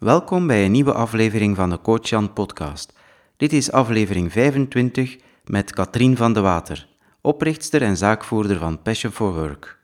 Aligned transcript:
Welkom 0.00 0.46
bij 0.46 0.64
een 0.64 0.70
nieuwe 0.70 0.92
aflevering 0.92 1.56
van 1.56 1.70
de 1.70 1.80
Coach 1.80 2.08
Jan 2.08 2.32
podcast. 2.32 2.92
Dit 3.36 3.52
is 3.52 3.72
aflevering 3.72 4.32
25 4.32 5.16
met 5.44 5.72
Katrien 5.72 6.16
van 6.16 6.32
de 6.32 6.40
Water, 6.40 6.88
oprichtster 7.20 7.82
en 7.82 7.96
zaakvoerder 7.96 8.58
van 8.58 8.82
Passion 8.82 9.12
for 9.12 9.34
Work. 9.34 9.78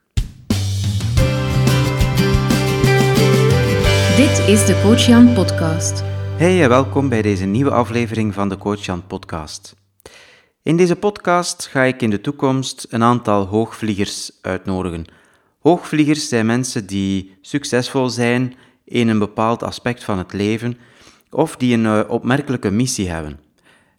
Dit 4.16 4.38
is 4.48 4.66
de 4.66 4.80
Coach 4.82 5.06
Jan 5.06 5.32
podcast. 5.32 6.02
Hey 6.36 6.62
en 6.62 6.68
welkom 6.68 7.08
bij 7.08 7.22
deze 7.22 7.44
nieuwe 7.44 7.70
aflevering 7.70 8.34
van 8.34 8.48
de 8.48 8.58
Coach 8.58 8.84
Jan 8.84 9.06
podcast. 9.06 9.74
In 10.62 10.76
deze 10.76 10.96
podcast 10.96 11.66
ga 11.66 11.82
ik 11.82 12.02
in 12.02 12.10
de 12.10 12.20
toekomst 12.20 12.86
een 12.90 13.02
aantal 13.02 13.46
hoogvliegers 13.46 14.30
uitnodigen. 14.42 15.04
Hoogvliegers 15.60 16.28
zijn 16.28 16.46
mensen 16.46 16.86
die 16.86 17.36
succesvol 17.40 18.08
zijn 18.08 18.54
in 18.86 19.08
een 19.08 19.18
bepaald 19.18 19.62
aspect 19.62 20.04
van 20.04 20.18
het 20.18 20.32
leven 20.32 20.78
of 21.30 21.56
die 21.56 21.74
een 21.74 21.86
eh, 21.86 22.00
opmerkelijke 22.08 22.70
missie 22.70 23.08
hebben. 23.08 23.40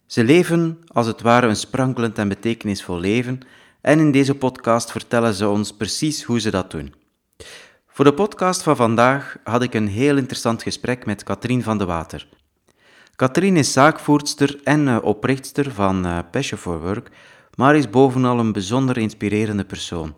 Ze 0.06 0.24
leven 0.24 0.78
als 0.86 1.06
het 1.06 1.20
ware 1.20 1.46
een 1.46 1.56
sprankelend 1.56 2.18
en 2.18 2.28
betekenisvol 2.28 2.98
leven 2.98 3.40
en 3.80 3.98
in 3.98 4.12
deze 4.12 4.34
podcast 4.34 4.92
vertellen 4.92 5.34
ze 5.34 5.48
ons 5.48 5.72
precies 5.72 6.22
hoe 6.22 6.40
ze 6.40 6.50
dat 6.50 6.70
doen. 6.70 6.94
Voor 7.86 8.04
de 8.04 8.14
podcast 8.14 8.62
van 8.62 8.76
vandaag 8.76 9.36
had 9.44 9.62
ik 9.62 9.74
een 9.74 9.88
heel 9.88 10.16
interessant 10.16 10.62
gesprek 10.62 11.06
met 11.06 11.22
Katrien 11.22 11.62
van 11.62 11.78
de 11.78 11.84
Water. 11.84 12.28
Katrien 13.16 13.56
is 13.56 13.72
zaakvoerster 13.72 14.60
en 14.64 14.88
eh, 14.88 14.98
oprichtster 15.02 15.72
van 15.72 16.06
uh, 16.06 16.18
Passion 16.30 16.58
for 16.58 16.80
Work, 16.80 17.10
maar 17.54 17.76
is 17.76 17.90
bovenal 17.90 18.38
een 18.38 18.52
bijzonder 18.52 18.98
inspirerende 18.98 19.64
persoon. 19.64 20.14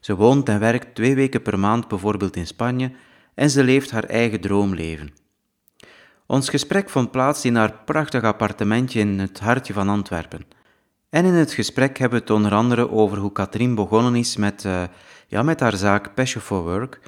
Ze 0.00 0.16
woont 0.16 0.48
en 0.48 0.60
werkt 0.60 0.94
twee 0.94 1.14
weken 1.14 1.42
per 1.42 1.58
maand 1.58 1.88
bijvoorbeeld 1.88 2.36
in 2.36 2.46
Spanje 2.46 2.90
en 3.34 3.50
ze 3.50 3.64
leeft 3.64 3.90
haar 3.90 4.04
eigen 4.04 4.40
droomleven. 4.40 5.12
Ons 6.26 6.48
gesprek 6.48 6.90
vond 6.90 7.10
plaats 7.10 7.44
in 7.44 7.56
haar 7.56 7.74
prachtig 7.84 8.22
appartementje 8.22 9.00
in 9.00 9.18
het 9.18 9.40
hartje 9.40 9.72
van 9.72 9.88
Antwerpen. 9.88 10.44
En 11.10 11.24
in 11.24 11.32
het 11.32 11.52
gesprek 11.52 11.98
hebben 11.98 12.18
we 12.18 12.24
het 12.24 12.34
onder 12.34 12.52
andere 12.52 12.90
over 12.90 13.18
hoe 13.18 13.32
Katrien 13.32 13.74
begonnen 13.74 14.14
is 14.14 14.36
met, 14.36 14.64
uh, 14.64 14.82
ja, 15.28 15.42
met 15.42 15.60
haar 15.60 15.76
zaak 15.76 16.14
Passion 16.14 16.42
for 16.42 16.62
Work, 16.62 17.00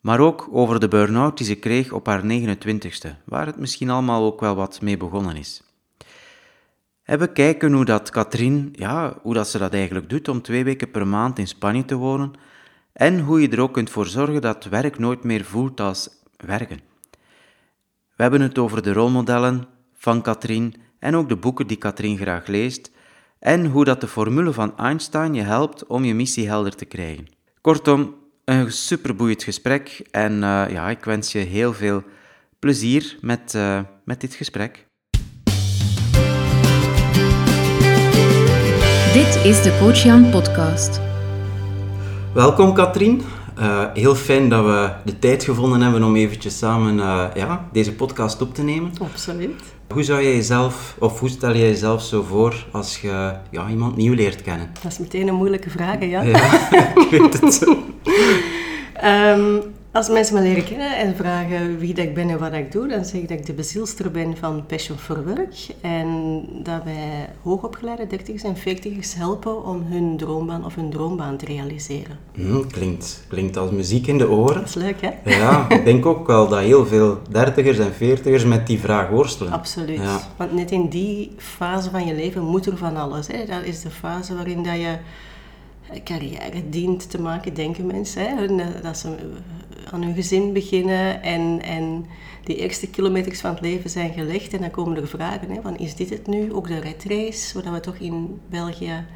maar 0.00 0.20
ook 0.20 0.48
over 0.52 0.80
de 0.80 0.88
burn-out 0.88 1.36
die 1.36 1.46
ze 1.46 1.54
kreeg 1.54 1.92
op 1.92 2.06
haar 2.06 2.22
29ste, 2.22 3.08
waar 3.24 3.46
het 3.46 3.58
misschien 3.58 3.90
allemaal 3.90 4.24
ook 4.24 4.40
wel 4.40 4.54
wat 4.54 4.80
mee 4.80 4.96
begonnen 4.96 5.36
is. 5.36 5.62
En 7.02 7.18
we 7.18 7.32
kijken 7.32 7.72
hoe 7.72 7.84
dat 7.84 8.10
Katrien, 8.10 8.68
ja, 8.72 9.14
hoe 9.22 9.34
dat 9.34 9.48
ze 9.48 9.58
dat 9.58 9.72
eigenlijk 9.72 10.08
doet 10.08 10.28
om 10.28 10.42
twee 10.42 10.64
weken 10.64 10.90
per 10.90 11.06
maand 11.06 11.38
in 11.38 11.48
Spanje 11.48 11.84
te 11.84 11.94
wonen, 11.94 12.32
en 12.94 13.20
hoe 13.20 13.40
je 13.40 13.48
er 13.48 13.60
ook 13.60 13.72
kunt 13.72 13.90
voor 13.90 14.06
zorgen 14.06 14.40
dat 14.40 14.64
werk 14.64 14.98
nooit 14.98 15.24
meer 15.24 15.44
voelt 15.44 15.80
als 15.80 16.08
werken. 16.36 16.80
We 18.16 18.22
hebben 18.22 18.40
het 18.40 18.58
over 18.58 18.82
de 18.82 18.92
rolmodellen 18.92 19.66
van 19.94 20.22
Katrien 20.22 20.74
en 20.98 21.16
ook 21.16 21.28
de 21.28 21.36
boeken 21.36 21.66
die 21.66 21.76
Katrien 21.76 22.16
graag 22.16 22.46
leest 22.46 22.90
en 23.38 23.66
hoe 23.66 23.84
dat 23.84 24.00
de 24.00 24.08
formule 24.08 24.52
van 24.52 24.76
Einstein 24.76 25.34
je 25.34 25.42
helpt 25.42 25.86
om 25.86 26.04
je 26.04 26.14
missie 26.14 26.48
helder 26.48 26.74
te 26.74 26.84
krijgen. 26.84 27.26
Kortom, 27.60 28.14
een 28.44 28.72
superboeiend 28.72 29.42
gesprek 29.42 30.02
en 30.10 30.32
uh, 30.32 30.64
ja, 30.70 30.90
ik 30.90 31.04
wens 31.04 31.32
je 31.32 31.38
heel 31.38 31.72
veel 31.72 32.02
plezier 32.58 33.18
met, 33.20 33.54
uh, 33.56 33.80
met 34.04 34.20
dit 34.20 34.34
gesprek. 34.34 34.86
Dit 39.12 39.44
is 39.44 39.62
de 39.62 39.76
Coach 39.80 40.02
Jan 40.02 40.30
podcast. 40.30 41.13
Welkom 42.34 42.74
Katrien. 42.74 43.22
Uh, 43.58 43.84
heel 43.92 44.14
fijn 44.14 44.48
dat 44.48 44.64
we 44.64 44.90
de 45.04 45.18
tijd 45.18 45.44
gevonden 45.44 45.80
hebben 45.80 46.02
om 46.02 46.16
eventjes 46.16 46.58
samen 46.58 46.96
uh, 46.98 47.24
ja, 47.34 47.68
deze 47.72 47.92
podcast 47.92 48.42
op 48.42 48.54
te 48.54 48.62
nemen. 48.62 48.92
Absoluut. 49.02 49.62
Hoe 49.88 50.02
zou 50.02 50.22
jij 50.22 50.34
jezelf, 50.34 50.96
of 50.98 51.20
hoe 51.20 51.28
stel 51.28 51.56
jij 51.56 51.68
jezelf 51.68 52.02
zo 52.02 52.22
voor 52.22 52.66
als 52.72 53.00
je 53.00 53.32
ja, 53.50 53.68
iemand 53.68 53.96
nieuw 53.96 54.14
leert 54.14 54.42
kennen? 54.42 54.70
Dat 54.82 54.92
is 54.92 54.98
meteen 54.98 55.28
een 55.28 55.34
moeilijke 55.34 55.70
vraag, 55.70 55.98
hè, 55.98 56.04
Jan? 56.04 56.26
Ja, 56.26 56.68
ik 57.02 57.08
weet 57.10 57.40
het. 57.40 57.66
um, 59.04 59.62
als 59.94 60.08
mensen 60.08 60.34
me 60.34 60.40
leren 60.40 60.64
kennen 60.64 60.96
en 60.96 61.16
vragen 61.16 61.78
wie 61.78 61.94
dat 61.94 62.04
ik 62.04 62.14
ben 62.14 62.28
en 62.28 62.38
wat 62.38 62.52
ik 62.52 62.72
doe, 62.72 62.88
dan 62.88 63.04
zeg 63.04 63.20
ik 63.20 63.28
dat 63.28 63.38
ik 63.38 63.46
de 63.46 63.52
bezielster 63.52 64.10
ben 64.10 64.36
van 64.36 64.66
Passion 64.66 64.98
for 64.98 65.24
Work. 65.24 65.54
En 65.80 66.40
dat 66.62 66.84
wij 66.84 67.28
hoogopgeleide 67.42 68.06
dertigers 68.06 68.42
en 68.42 68.56
veertigers 68.56 69.14
helpen 69.14 69.64
om 69.64 69.82
hun 69.82 70.16
droombaan 70.16 70.64
of 70.64 70.74
hun 70.74 70.90
droombaan 70.90 71.36
te 71.36 71.44
realiseren. 71.44 72.18
Hmm, 72.34 72.70
klinkt, 72.70 73.24
klinkt 73.28 73.56
als 73.56 73.70
muziek 73.70 74.06
in 74.06 74.18
de 74.18 74.28
oren. 74.28 74.54
Dat 74.54 74.68
is 74.68 74.74
leuk, 74.74 75.00
hè? 75.00 75.10
Ja, 75.24 75.70
ik 75.70 75.84
denk 75.84 76.06
ook 76.06 76.26
wel 76.26 76.48
dat 76.48 76.60
heel 76.60 76.86
veel 76.86 77.18
dertigers 77.30 77.78
en 77.78 77.94
veertigers 77.94 78.44
met 78.44 78.66
die 78.66 78.78
vraag 78.78 79.08
worstelen. 79.08 79.52
Absoluut. 79.52 79.98
Ja. 79.98 80.20
Want 80.36 80.52
net 80.52 80.70
in 80.70 80.88
die 80.88 81.32
fase 81.36 81.90
van 81.90 82.06
je 82.06 82.14
leven 82.14 82.42
moet 82.42 82.66
er 82.66 82.76
van 82.76 82.96
alles. 82.96 83.26
Hè? 83.26 83.44
Dat 83.46 83.64
is 83.64 83.80
de 83.80 83.90
fase 83.90 84.34
waarin 84.34 84.62
dat 84.62 84.76
je 84.76 84.96
carrière 86.04 86.68
dient 86.70 87.10
te 87.10 87.20
maken, 87.20 87.54
denken 87.54 87.86
mensen. 87.86 88.22
Hè? 88.22 88.46
Dat 88.82 88.98
ze 88.98 89.08
aan 89.94 90.02
hun 90.02 90.14
gezin 90.14 90.52
beginnen 90.52 91.22
en, 91.22 91.62
en 91.62 92.06
die 92.44 92.56
eerste 92.56 92.86
kilometers 92.86 93.40
van 93.40 93.50
het 93.50 93.60
leven 93.60 93.90
zijn 93.90 94.12
gelegd. 94.12 94.52
En 94.52 94.60
dan 94.60 94.70
komen 94.70 94.96
er 94.96 95.08
vragen, 95.08 95.50
hè, 95.50 95.60
van 95.62 95.76
is 95.76 95.94
dit 95.94 96.10
het 96.10 96.26
nu? 96.26 96.52
Ook 96.52 96.68
de 96.68 96.78
redrace, 96.78 97.62
waar 97.62 97.72
we 97.72 97.80
toch 97.80 97.96
in 97.96 98.40
België 98.50 99.06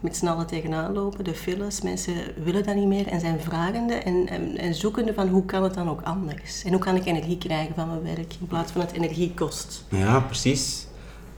met 0.00 0.16
z'n 0.16 0.26
allen 0.26 0.46
tegenaan 0.46 0.92
lopen, 0.92 1.24
de 1.24 1.34
files. 1.34 1.80
Mensen 1.80 2.14
willen 2.44 2.64
dat 2.64 2.74
niet 2.74 2.86
meer 2.86 3.06
en 3.06 3.20
zijn 3.20 3.40
vragende 3.40 3.94
en, 3.94 4.28
en, 4.28 4.58
en, 4.58 4.74
zoekende 4.74 5.14
van 5.14 5.28
hoe 5.28 5.44
kan 5.44 5.62
het 5.62 5.74
dan 5.74 5.90
ook 5.90 6.00
anders? 6.02 6.64
En 6.64 6.70
hoe 6.70 6.80
kan 6.80 6.96
ik 6.96 7.04
energie 7.04 7.38
krijgen 7.38 7.74
van 7.74 7.88
mijn 7.88 8.16
werk 8.16 8.34
in 8.40 8.46
plaats 8.46 8.72
van 8.72 8.80
het 8.80 8.92
energie 8.92 9.32
kost? 9.34 9.84
Ja, 9.88 10.20
precies. 10.20 10.86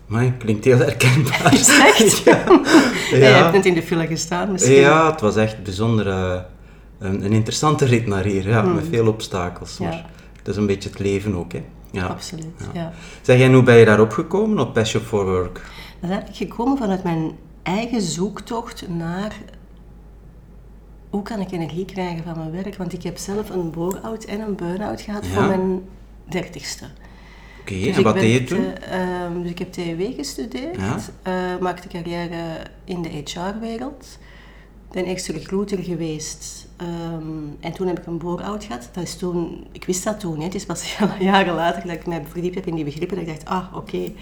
Maar 0.06 0.32
klinkt 0.32 0.64
heel 0.64 0.78
herkenbaar. 0.78 1.52
Is 1.52 1.68
echt? 1.68 2.22
Ja. 2.24 2.44
ja. 3.10 3.16
Je 3.16 3.24
hebt 3.24 3.52
net 3.52 3.66
in 3.66 3.74
de 3.74 3.82
file 3.82 4.06
gestaan 4.06 4.52
misschien. 4.52 4.74
Ja, 4.74 5.10
het 5.10 5.20
was 5.20 5.36
echt 5.36 5.62
bijzonder... 5.62 6.06
Uh, 7.00 7.08
een, 7.08 7.24
een, 7.24 7.32
interessante 7.32 7.84
rit 7.84 8.06
naar 8.06 8.24
hier, 8.24 8.48
ja, 8.48 8.62
Hmm. 8.62 8.74
met 8.74 8.86
veel 8.88 9.06
obstakels. 9.08 9.78
Maar 9.78 9.92
Ja. 9.92 10.04
dat 10.42 10.54
is 10.54 10.60
een 10.60 10.66
beetje 10.66 10.88
het 10.88 10.98
leven 10.98 11.34
ook, 11.34 11.52
hè. 11.52 11.64
Ja. 11.90 12.06
Absoluut, 12.06 12.44
ja. 12.72 12.92
Zeg, 13.22 13.40
en 13.40 13.52
hoe 13.52 13.62
ben 13.62 13.76
je 13.76 13.84
daarop 13.84 14.10
gekomen, 14.12 14.58
op 14.58 14.72
Passion 14.74 15.02
for 15.02 15.24
Work? 15.24 15.54
Dat 15.54 16.10
is 16.10 16.16
eigenlijk 16.16 16.36
gekomen 16.36 16.78
vanuit 16.78 17.02
mijn 17.04 17.30
eigen 17.62 18.00
zoektocht 18.02 18.88
naar 18.88 19.36
hoe 21.10 21.22
kan 21.22 21.40
ik 21.40 21.50
energie 21.50 21.84
krijgen 21.84 22.24
van 22.24 22.36
mijn 22.38 22.50
werk. 22.50 22.76
Want 22.76 22.92
ik 22.92 23.02
heb 23.02 23.16
zelf 23.18 23.50
een 23.50 23.70
bore-out 23.70 24.24
en 24.24 24.40
een 24.40 24.56
burn-out 24.56 25.00
gehad 25.00 25.26
voor 25.26 25.44
mijn 25.46 25.82
dertigste. 26.28 26.84
Oké, 27.60 27.74
Dus 27.74 27.86
en 27.92 27.98
ik 27.98 28.04
wat 28.04 28.14
deed 28.14 28.32
je 28.32 28.44
toen? 28.54 28.74
eh, 28.74 29.22
ehm, 29.24 29.42
dus 29.42 29.50
ik 29.50 29.58
heb 29.58 29.72
TW 29.72 30.02
gestudeerd, 30.16 30.78
eh, 31.22 31.32
maakte 31.60 31.88
carrière 31.88 32.60
in 32.84 33.02
de 33.02 33.08
HR-wereld. 33.08 34.18
Ben 34.92 35.04
eerst 35.04 35.26
recruiter 35.26 35.78
geweest 35.78 36.66
ehm, 36.76 37.22
en 37.60 37.72
toen 37.72 37.86
heb 37.86 37.98
ik 37.98 38.06
een 38.06 38.18
bore-out 38.18 38.64
gehad. 38.64 38.88
Dat 38.92 39.02
is 39.02 39.16
toen, 39.16 39.66
ik 39.72 39.84
wist 39.84 40.04
dat 40.04 40.20
toen, 40.20 40.38
hè. 40.38 40.44
het 40.44 40.54
is 40.54 40.66
pas 40.66 40.96
jaren 41.20 41.54
later 41.54 41.82
dat 41.86 41.96
ik 41.96 42.06
mij 42.06 42.24
verdiept 42.28 42.54
heb 42.54 42.66
in 42.66 42.74
die 42.74 42.84
begrippen. 42.84 43.16
Dat 43.16 43.26
ik 43.26 43.32
dacht, 43.32 43.48
ah 43.48 43.76
oké, 43.76 44.12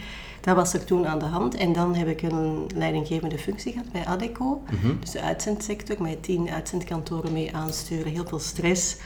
dat 0.41 0.57
was 0.57 0.73
er 0.73 0.85
toen 0.85 1.07
aan 1.07 1.19
de 1.19 1.25
hand. 1.25 1.55
En 1.55 1.73
dan 1.73 1.95
heb 1.95 2.09
ik 2.09 2.23
een 2.23 2.67
leidinggevende 2.75 3.39
functie 3.39 3.73
gehad 3.73 3.93
bij 3.93 4.05
Adeco. 4.05 4.63
Dus 5.01 5.11
de 5.11 5.21
uitzendsector, 5.21 6.03
met 6.03 6.23
tien 6.23 6.51
uitzendkantoren 6.51 7.33
mee 7.33 7.55
aansturen, 7.55 8.13
heel 8.13 8.27
veel 8.27 8.39
stress. 8.39 8.97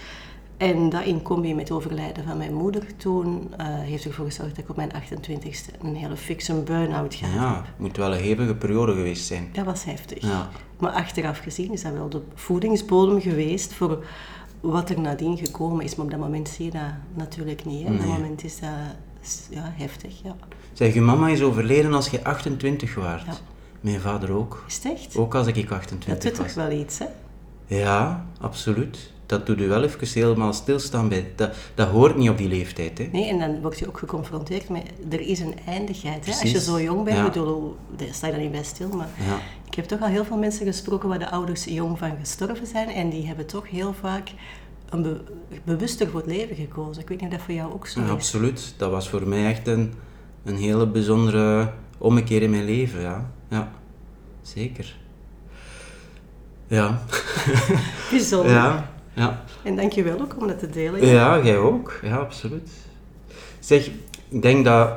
En 0.60 0.88
dat 0.88 1.04
in 1.04 1.22
combi 1.22 1.54
met 1.54 1.71
overlijden 1.71 2.25
van 2.25 2.37
mijn 2.37 2.54
moeder 2.54 2.97
toen 2.97 3.54
eh, 3.56 3.66
heeft 3.69 4.04
ervoor 4.04 4.25
gezorgd 4.25 4.50
dat 4.50 4.65
ik 4.65 4.71
op 4.71 4.76
mijn 4.76 4.91
28ste 4.93 5.81
een 5.82 5.94
hele 5.94 6.16
fixe 6.16 6.54
burn-out 6.54 7.15
gehad 7.15 7.34
Ja, 7.34 7.54
heb. 7.54 7.65
het 7.66 7.78
moet 7.78 7.97
wel 7.97 8.12
een 8.15 8.21
hevige 8.21 8.54
periode 8.54 8.93
geweest 8.93 9.26
zijn. 9.26 9.49
Dat 9.53 9.65
was 9.65 9.84
heftig. 9.84 10.22
Ja. 10.22 10.49
Maar 10.78 10.91
achteraf 10.93 11.38
gezien 11.38 11.72
is 11.72 11.82
dat 11.82 11.93
wel 11.93 12.09
de 12.09 12.20
voedingsbodem 12.34 13.20
geweest 13.20 13.72
voor 13.72 14.04
wat 14.60 14.91
er 14.91 15.00
nadien 15.00 15.37
gekomen 15.38 15.84
is. 15.84 15.94
Maar 15.94 16.04
op 16.04 16.10
dat 16.10 16.20
moment 16.20 16.49
zie 16.49 16.65
je 16.65 16.70
dat 16.70 16.81
natuurlijk 17.15 17.65
niet. 17.65 17.87
Hè. 17.87 17.93
Op 17.93 17.97
dat 17.99 18.06
Nee. 18.06 18.16
moment 18.19 18.44
is 18.44 18.60
dat 18.60 18.70
ja, 19.50 19.73
heftig. 19.76 20.23
Ja. 20.23 20.37
Zeg, 20.73 20.94
je 20.94 21.00
mama 21.00 21.29
is 21.29 21.43
overleden 21.43 21.93
als 21.94 22.08
je 22.08 22.25
28 22.25 22.94
was. 22.94 23.23
Ja. 23.26 23.32
Mijn 23.81 24.00
vader 24.00 24.32
ook. 24.32 24.64
Is 24.69 24.75
het 24.75 24.84
echt? 24.93 25.17
Ook 25.17 25.34
als 25.34 25.46
ik 25.46 25.55
dat 25.69 25.79
28 25.79 26.31
doet 26.31 26.38
was. 26.38 26.46
toch 26.55 26.55
wel 26.69 26.79
iets, 26.79 26.99
hè? 26.99 27.06
Ja, 27.67 28.26
absoluut. 28.40 29.12
Dat 29.31 29.47
doet 29.47 29.61
u 29.61 29.69
wel 29.69 29.82
even 29.82 30.09
helemaal 30.09 30.53
stilstaan 30.53 31.09
bij. 31.09 31.32
Dat, 31.37 31.55
dat 31.75 31.88
hoort 31.88 32.17
niet 32.17 32.29
op 32.31 32.38
die 32.38 32.49
leeftijd, 32.49 32.99
hè? 32.99 33.09
Nee, 33.12 33.29
en 33.29 33.38
dan 33.38 33.61
word 33.61 33.79
je 33.79 33.88
ook 33.88 33.99
geconfronteerd 33.99 34.69
met, 34.69 34.82
er 35.11 35.21
is 35.21 35.41
een 35.41 35.55
eindigheid. 35.67 36.27
Hè? 36.27 36.32
Als 36.32 36.50
je 36.53 36.61
zo 36.61 36.81
jong 36.81 37.05
bent, 37.05 37.17
Ja. 37.17 37.25
bedoel, 37.25 37.77
daar 37.97 38.09
sta 38.11 38.27
je 38.27 38.32
dan 38.32 38.43
niet 38.43 38.50
bij 38.53 38.62
stil, 38.62 38.88
maar 38.88 39.09
Ja. 39.27 39.38
ik 39.67 39.75
heb 39.75 39.85
toch 39.85 40.00
al 40.00 40.06
heel 40.09 40.25
veel 40.25 40.37
mensen 40.37 40.67
gesproken 40.67 41.09
waar 41.09 41.19
de 41.19 41.31
ouders 41.31 41.65
jong 41.65 41.99
van 41.99 42.12
gestorven 42.21 42.67
zijn 42.67 42.88
en 42.88 43.11
die 43.11 43.27
hebben 43.27 43.47
toch 43.47 43.69
heel 43.71 43.94
vaak 44.00 44.29
een 44.88 45.03
be- 45.03 45.21
bewuster 45.65 46.09
voor 46.09 46.21
het 46.21 46.29
leven 46.31 46.56
gekozen. 46.56 47.03
Ik 47.03 47.09
weet 47.09 47.21
niet 47.21 47.31
of 47.31 47.37
dat 47.37 47.44
voor 47.44 47.55
jou 47.55 47.73
ook 47.73 47.87
zo 47.87 48.00
Ja, 48.00 48.06
is. 48.06 48.12
absoluut. 48.12 48.75
Dat 48.77 48.91
was 48.91 49.09
voor 49.09 49.29
mij 49.29 49.47
echt 49.47 49.67
een, 49.67 49.93
een 50.44 50.56
hele 50.56 50.87
bijzondere 50.87 51.73
ommekeer 51.99 52.43
in 52.43 52.50
mijn 52.50 52.65
leven, 52.65 53.00
ja. 53.00 53.31
Ja, 53.49 53.73
zeker. 54.43 54.99
Ja. 56.67 57.03
Bijzonder. 58.11 58.50
Ja, 58.53 58.89
ja. 59.14 59.42
En 59.62 59.76
dankjewel 59.76 60.20
ook 60.20 60.36
om 60.40 60.46
dat 60.46 60.58
te 60.58 60.70
delen. 60.70 61.06
Ja, 61.06 61.40
jij 61.42 61.58
ook. 61.58 61.98
Ja, 62.02 62.16
absoluut. 62.16 62.70
Zeg, 63.58 63.90
ik 64.28 64.42
denk 64.42 64.64
dat 64.64 64.90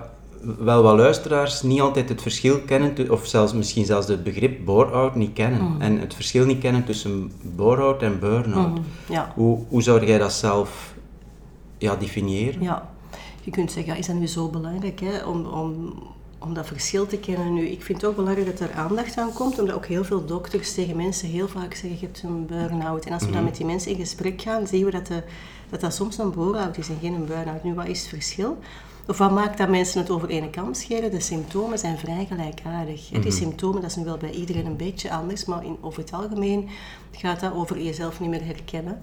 wel 0.58 0.84
wat 0.84 0.98
luisteraars 0.98 1.62
niet 1.62 1.82
altijd 1.82 2.10
het 2.10 2.22
verschil 2.22 2.60
kennen, 2.60 3.12
of 3.12 3.26
zelfs 3.26 3.54
misschien 3.54 3.86
zelfs 3.86 4.08
het 4.08 4.24
begrip 4.24 4.66
bore-out 4.66 5.16
niet 5.16 5.34
kennen. 5.34 5.76
En 5.80 6.00
het 6.00 6.14
verschil 6.14 6.46
niet 6.46 6.60
kennen 6.60 6.84
tussen 6.84 7.32
bore-out 7.56 8.02
en 8.02 8.20
burn-out. 8.20 8.80
Ja. 9.10 9.32
Hoe, 9.36 9.60
hoe 9.68 9.82
zou 9.82 10.06
jij 10.06 10.18
dat 10.18 10.34
zelf 10.34 10.94
ja, 11.78 11.96
definiëren? 11.96 12.62
Ja, 12.62 12.90
je 13.42 13.52
kunt 13.52 13.72
zeggen, 13.72 13.98
is 13.98 14.08
dat 14.08 14.16
nu 14.16 14.28
zo 14.28 14.50
belangrijk 14.50 15.00
hè, 15.00 15.24
om, 15.26 15.46
om, 15.46 15.94
om 16.44 16.54
dat 16.54 16.68
verschil 16.68 17.06
te 17.06 17.18
kennen 17.18 17.54
nu? 17.54 17.68
Ik 17.68 17.84
vind 17.84 18.02
het 18.02 18.10
ook 18.10 18.16
belangrijk 18.16 18.58
dat 18.58 18.70
er 18.70 18.76
aandacht 18.76 19.18
aan 19.18 19.34
komt, 19.34 19.60
omdat 19.60 19.76
ook 19.76 19.86
heel 19.86 20.04
veel 20.04 20.26
dokters 20.26 20.74
tegen 20.74 20.96
mensen 20.96 21.30
heel 21.30 21.48
vaak 21.48 21.74
zeggen, 21.74 22.00
je 22.00 22.06
hebt 22.06 22.24
een 22.24 22.46
burn-out. 22.46 23.06
En 23.06 23.14
als 23.14 23.26
we 23.26 23.32
dan 23.32 23.44
met 23.44 23.56
die 23.56 23.66
mensen 23.66 23.92
in 23.92 23.98
gesprek 23.98 24.42
gaan, 24.42 24.68
zien 24.68 24.86
we 24.86 24.92
dat, 24.92 25.08
de, 25.08 25.24
dat 25.70 25.82
dat 25.82 25.94
soms 25.94 26.18
een 26.18 26.32
bore-out 26.32 26.78
is 26.78 26.90
en 26.90 26.98
geen 27.02 27.14
een 27.14 27.26
burn-out. 27.26 27.64
Nu, 27.64 27.74
wat 27.74 27.88
is 27.88 28.00
het 28.00 28.10
verschil? 28.10 28.58
Of 29.08 29.18
wat 29.18 29.32
maakt 29.32 29.58
dat 29.58 29.70
mensen 29.70 30.00
het 30.00 30.10
over 30.10 30.30
ene 30.30 30.50
kam 30.50 30.74
scheren? 30.74 31.12
De 31.12 31.20
symptomen 31.20 31.80
zijn 31.80 31.98
vrij 31.98 32.26
gelijkaardig. 32.26 33.10
Die 33.10 33.32
symptomen, 33.32 33.82
dat 33.82 33.90
is 33.90 33.96
nu 33.96 34.04
wel 34.04 34.18
bij 34.18 34.32
iedereen 34.32 34.66
een 34.66 34.78
beetje 34.78 35.12
anders, 35.12 35.46
maar 35.46 35.66
in, 35.66 35.78
over 35.82 36.02
het 36.02 36.14
algemeen 36.14 36.70
gaat 37.12 37.40
dat 37.40 37.54
over 37.54 37.82
jezelf 37.82 38.20
niet 38.20 38.30
meer 38.30 38.46
herkennen 38.46 39.02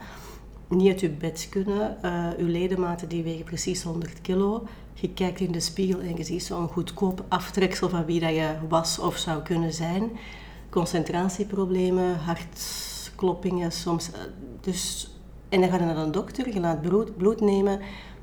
niet 0.70 0.88
uit 0.88 1.00
je 1.00 1.10
bed 1.10 1.46
kunnen. 1.50 2.02
eh 2.02 2.28
je 2.38 2.44
ledematen 2.44 3.08
die 3.08 3.22
wegen 3.22 3.44
precies 3.44 3.82
100 3.82 4.20
kilo. 4.20 4.66
Je 5.00 5.08
kijkt 5.10 5.40
in 5.40 5.52
de 5.52 5.60
spiegel 5.60 6.00
en 6.00 6.16
je 6.16 6.24
ziet 6.24 6.42
zo'n 6.44 6.68
goedkoop 6.68 7.24
aftreksel 7.28 7.88
van 7.88 8.04
wie 8.04 8.20
dat 8.20 8.30
je 8.30 8.54
was 8.68 8.98
of 8.98 9.16
zou 9.16 9.42
kunnen 9.42 9.72
zijn. 9.72 10.10
Concentratieproblemen, 10.70 12.18
hartkloppingen 12.18 13.72
soms. 13.72 14.10
eh, 14.12 14.20
Dus, 14.60 15.10
en 15.48 15.60
dan 15.60 15.70
ga 15.70 15.76
je 15.76 15.84
naar 15.84 15.96
een 15.96 16.12
dokter, 16.12 16.54
je 16.54 16.60
laat 16.60 16.80
bloed, 16.80 17.16
bloed 17.16 17.40
nemen. 17.40 17.72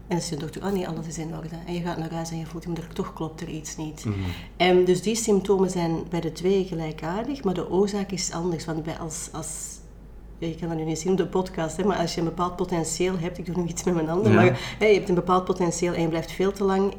En 0.08 0.16
dan 0.16 0.22
zegt 0.22 0.30
de 0.34 0.46
dokter, 0.46 0.66
oh 0.66 0.72
nee, 0.72 0.88
alles 0.88 1.08
is 1.08 1.18
in 1.18 1.36
orde. 1.36 1.56
En 1.66 1.74
je 1.74 1.82
gaat 1.82 1.98
naar 1.98 2.14
huis 2.14 2.32
en 2.32 2.38
je 2.38 2.46
voelt, 2.46 2.64
hem 2.64 2.76
er 2.76 2.94
toch 2.94 3.14
klopt 3.14 3.42
er 3.42 3.50
iets 3.50 3.76
niet. 3.78 4.06
En 4.58 4.86
dus 4.86 5.02
die 5.02 5.16
symptomen 5.16 5.70
zijn 5.70 6.04
bij 6.10 6.22
de 6.22 6.32
twee 6.32 6.64
gelijkaardig, 6.66 7.44
maar 7.44 7.54
de 7.54 7.70
oorzaak 7.70 8.12
is 8.12 8.32
anders. 8.32 8.66
Want 8.66 8.84
bij 8.84 8.98
als, 8.98 9.30
als 9.32 9.78
ja, 10.38 10.48
je 10.48 10.56
kan 10.56 10.68
dat 10.68 10.78
nu 10.78 10.84
niet 10.84 11.00
zien 11.00 11.12
op 11.12 11.18
de 11.18 11.28
podcast, 11.28 11.78
hè, 11.78 11.84
maar 11.84 11.98
als 11.98 12.14
je 12.14 12.20
een 12.20 12.26
bepaald 12.28 12.56
potentieel 12.56 13.18
hebt, 13.18 13.38
ik 13.38 13.46
doe 13.46 13.56
nu 13.58 13.68
iets 13.70 13.84
met 13.84 13.94
mijn 13.94 14.08
handen, 14.08 14.32
Ja. 14.32 14.38
maar 14.38 14.76
hè, 14.80 14.86
je 14.86 14.94
hebt 14.94 15.10
een 15.10 15.16
bepaald 15.16 15.46
potentieel 15.46 15.94
en 15.94 16.02
je 16.02 16.08
blijft 16.08 16.32
veel 16.32 16.52
te 16.52 16.64
lang, 16.64 16.94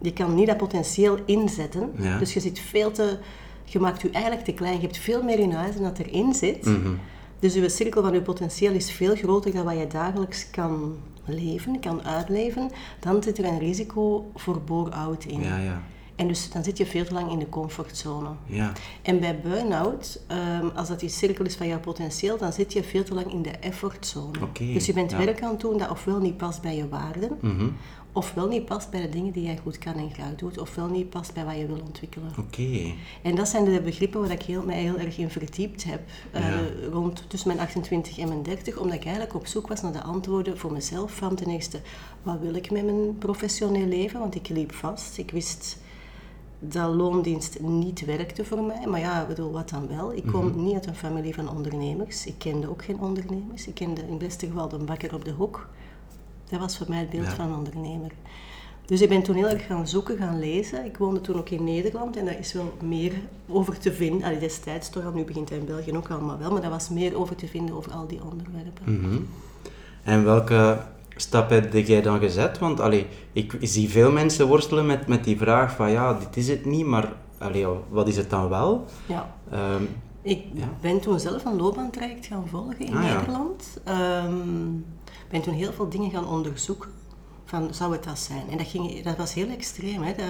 je 0.00 0.12
kan 0.12 0.34
niet 0.34 0.46
dat 0.46 0.56
potentieel 0.56 1.18
inzetten. 1.24 1.92
Ja. 1.98 2.18
Dus 2.18 2.32
je 2.34 2.40
zit 2.40 2.58
veel 2.58 2.90
te, 2.90 3.18
je 3.64 3.78
maakt 3.78 4.02
je 4.02 4.10
eigenlijk 4.10 4.44
te 4.44 4.52
klein, 4.52 4.74
je 4.74 4.80
hebt 4.80 4.98
veel 4.98 5.22
meer 5.22 5.38
in 5.38 5.52
huis 5.52 5.74
dan 5.74 5.82
dat 5.84 5.98
erin 5.98 6.34
zit. 6.34 6.64
Mhm. 6.64 6.92
Dus 7.38 7.54
je 7.54 7.68
cirkel 7.68 8.02
van 8.02 8.12
je 8.12 8.22
potentieel 8.22 8.72
is 8.72 8.90
veel 8.92 9.14
groter 9.14 9.52
dan 9.52 9.64
wat 9.64 9.78
je 9.78 9.86
dagelijks 9.86 10.50
kan 10.50 10.96
leven, 11.24 11.80
kan 11.80 12.02
uitleven. 12.02 12.70
Dan 13.00 13.22
zit 13.22 13.38
er 13.38 13.44
een 13.44 13.58
risico 13.58 14.30
voor 14.34 14.60
bore-out 14.60 15.24
in. 15.24 15.40
Ja, 15.40 15.58
ja. 15.58 15.82
En 16.22 16.28
dus 16.28 16.50
dan 16.50 16.64
zit 16.64 16.76
je 16.78 16.86
veel 16.86 17.04
te 17.04 17.12
lang 17.12 17.30
in 17.30 17.38
de 17.38 17.48
comfortzone. 17.48 18.28
ja. 18.46 18.72
En 19.02 19.20
bij 19.20 19.40
burn-out, 19.40 20.20
ehm, 20.26 20.66
als 20.74 20.88
dat 20.88 21.00
die 21.00 21.08
cirkel 21.08 21.44
is 21.44 21.54
van 21.56 21.66
jouw 21.66 21.80
potentieel, 21.80 22.38
dan 22.38 22.52
zit 22.52 22.72
je 22.72 22.82
veel 22.82 23.04
te 23.04 23.14
lang 23.14 23.32
in 23.32 23.42
de 23.42 23.50
effortzone. 23.50 24.42
Oké, 24.42 24.64
dus 24.72 24.86
je 24.86 24.92
bent 24.92 25.10
ja. 25.10 25.16
werk 25.16 25.42
aan 25.42 25.50
het 25.50 25.60
doen 25.60 25.78
dat 25.78 25.90
ofwel 25.90 26.18
niet 26.20 26.36
past 26.36 26.62
bij 26.62 26.76
je 26.76 26.88
waarden, 26.88 27.38
Mhm. 27.40 27.68
ofwel 28.12 28.48
niet 28.48 28.64
past 28.64 28.90
bij 28.90 29.00
de 29.00 29.08
dingen 29.08 29.32
die 29.32 29.42
jij 29.44 29.58
goed 29.62 29.78
kan 29.78 29.94
en 29.94 30.10
graag 30.12 30.34
doet, 30.36 30.58
ofwel 30.58 30.86
niet 30.86 31.10
past 31.10 31.34
bij 31.34 31.44
wat 31.44 31.56
je 31.56 31.66
wil 31.66 31.80
ontwikkelen. 31.86 32.32
Oké. 32.38 32.92
En 33.22 33.34
dat 33.34 33.48
zijn 33.48 33.64
de 33.64 33.80
begrippen 33.80 34.20
waar 34.20 34.30
ik 34.30 34.42
heel, 34.42 34.62
mij 34.62 34.80
heel 34.80 34.96
erg 34.98 35.18
in 35.18 35.30
verdiept 35.30 35.84
heb, 35.84 36.00
eh, 36.30 36.42
rond 36.90 37.24
tussen 37.28 37.48
mijn 37.48 37.60
28 37.60 38.18
en 38.18 38.28
mijn 38.28 38.42
30, 38.42 38.76
omdat 38.78 38.96
ik 38.96 39.04
eigenlijk 39.04 39.34
op 39.34 39.46
zoek 39.46 39.68
was 39.68 39.80
naar 39.82 39.92
de 39.92 40.02
antwoorden 40.02 40.58
voor 40.58 40.72
mezelf. 40.72 41.12
Van 41.12 41.34
ten 41.34 41.46
eerste, 41.50 41.80
wat 42.22 42.38
wil 42.40 42.54
ik 42.54 42.70
met 42.70 42.84
mijn 42.84 43.18
professioneel 43.18 43.86
leven? 43.86 44.20
Want 44.20 44.34
ik 44.34 44.48
liep 44.48 44.72
vast. 44.74 45.18
Ik 45.18 45.30
wist 45.30 45.78
dat 46.64 46.94
loondienst 46.94 47.60
niet 47.60 48.04
werkte 48.04 48.44
voor 48.44 48.62
mij. 48.62 48.86
Maar 48.86 49.00
ja, 49.00 49.26
bedoel, 49.26 49.52
wat 49.52 49.68
dan 49.68 49.88
wel? 49.88 50.12
Ik 50.12 50.26
kom 50.26 50.64
niet 50.64 50.74
uit 50.74 50.86
een 50.86 50.94
familie 50.94 51.34
van 51.34 51.50
ondernemers. 51.50 52.26
Ik 52.26 52.34
kende 52.38 52.70
ook 52.70 52.84
geen 52.84 53.00
ondernemers. 53.00 53.66
Ik 53.66 53.74
kende 53.74 54.00
in 54.02 54.08
het 54.08 54.18
beste 54.18 54.46
geval 54.46 54.68
de 54.68 54.78
bakker 54.78 55.14
op 55.14 55.24
de 55.24 55.30
hoek. 55.30 55.68
Dat 56.48 56.60
was 56.60 56.76
voor 56.76 56.86
mij 56.88 56.98
het 56.98 57.10
beeld 57.10 57.24
Ja. 57.26 57.34
van 57.34 57.46
een 57.46 57.56
ondernemer. 57.56 58.10
Dus 58.86 59.00
ik 59.00 59.08
ben 59.08 59.22
toen 59.22 59.34
heel 59.36 59.48
erg 59.48 59.66
gaan 59.66 59.88
zoeken, 59.88 60.16
gaan 60.16 60.38
lezen. 60.38 60.84
Ik 60.84 60.96
woonde 60.96 61.20
toen 61.20 61.36
ook 61.36 61.48
in 61.48 61.64
Nederland 61.64 62.16
en 62.16 62.24
daar 62.24 62.38
is 62.38 62.52
wel 62.52 62.72
meer 62.82 63.12
over 63.48 63.78
te 63.78 63.92
vinden. 63.92 64.26
Allee, 64.26 64.38
destijds 64.38 64.90
toch 64.90 65.04
al, 65.04 65.12
nu 65.12 65.24
begint 65.24 65.48
hij 65.48 65.58
in 65.58 65.64
België 65.64 65.96
ook 65.96 66.10
allemaal 66.10 66.38
wel, 66.38 66.52
maar 66.52 66.60
daar 66.60 66.70
was 66.70 66.88
meer 66.88 67.16
over 67.16 67.36
te 67.36 67.46
vinden 67.46 67.74
over 67.74 67.92
al 67.92 68.06
die 68.06 68.20
onderwerpen. 68.30 68.98
Mhm. 68.98 69.20
En 70.02 70.24
welke 70.24 70.78
stap 71.16 71.50
heb 71.50 71.72
jij 71.74 72.02
dan 72.02 72.18
gezet? 72.18 72.58
Want 72.58 72.80
allee, 72.80 73.06
ik 73.32 73.56
zie 73.60 73.88
veel 73.90 74.12
mensen 74.12 74.46
worstelen 74.46 74.86
met, 74.86 75.06
met 75.06 75.24
die 75.24 75.36
vraag 75.38 75.76
van 75.76 75.90
ja, 75.90 76.12
dit 76.14 76.36
is 76.36 76.48
het 76.48 76.64
niet, 76.64 76.86
maar 76.86 77.12
allee, 77.38 77.66
wat 77.88 78.08
is 78.08 78.16
het 78.16 78.30
dan 78.30 78.48
wel? 78.48 78.84
Ja. 79.06 79.34
Ehm, 79.50 79.82
Ik 80.24 80.42
Ja. 80.54 80.68
ben 80.80 81.00
toen 81.00 81.20
zelf 81.20 81.44
een 81.44 81.56
loopbaantraject 81.56 82.26
gaan 82.26 82.44
volgen 82.50 82.78
in 82.78 82.96
Ah, 82.96 83.04
ja. 83.04 83.16
Nederland. 83.16 83.80
Ehm, 83.84 84.70
ben 85.30 85.40
toen 85.42 85.54
heel 85.54 85.72
veel 85.72 85.88
dingen 85.88 86.10
gaan 86.10 86.26
onderzoeken. 86.28 86.90
Van, 87.44 87.68
zou 87.74 87.92
het 87.92 88.04
dat 88.04 88.18
zijn? 88.18 88.42
En 88.50 88.56
dat, 88.56 88.66
ging, 88.66 89.02
dat 89.02 89.16
was 89.16 89.34
heel 89.34 89.48
extreem. 89.48 90.02
Hè? 90.02 90.12
Dat, 90.16 90.26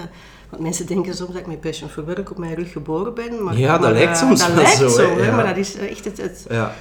want 0.49 0.61
mensen 0.61 0.85
denken 0.87 1.15
soms 1.15 1.31
dat 1.31 1.39
ik 1.39 1.47
met 1.47 1.61
passion 1.61 1.89
for 1.89 2.05
work 2.05 2.31
op 2.31 2.37
mijn 2.37 2.53
rug 2.55 2.71
geboren 2.71 3.13
ben. 3.13 3.43
Maar, 3.43 3.57
Ja, 3.57 3.71
dat 3.71 3.81
maar, 3.81 3.91
lijkt 3.91 4.11
eh, 4.11 4.17
soms 4.27 4.39
dat 4.39 4.47
wel 4.53 4.63
lijkt 4.63 4.77
zo, 4.77 4.87
hè, 4.97 5.05
hè, 5.05 5.25
ja. 5.25 5.35
Maar 5.35 5.45
dat 5.45 5.57
is 5.57 5.75
echt 5.75 6.05
het... 6.05 6.17
het 6.17 6.45
ja. 6.49 6.73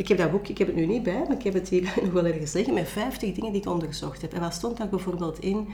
Ik 0.00 0.08
heb 0.08 0.18
dat 0.18 0.30
boek, 0.30 0.48
ik 0.48 0.58
heb 0.58 0.66
het 0.66 0.76
nu 0.76 0.86
niet 0.86 1.02
bij, 1.02 1.22
maar 1.28 1.36
ik 1.36 1.42
heb 1.42 1.54
het 1.54 1.68
hier 1.68 1.92
nog 2.02 2.12
wel 2.12 2.24
ergens 2.26 2.52
liggen 2.52 2.74
met 2.74 2.88
50 2.88 3.34
dingen 3.34 3.52
die 3.52 3.60
ik 3.60 3.68
onderzocht 3.68 4.22
heb. 4.22 4.32
En 4.32 4.40
wat 4.40 4.54
stond 4.54 4.76
daar 4.76 4.88
bijvoorbeeld 4.88 5.38
in? 5.38 5.68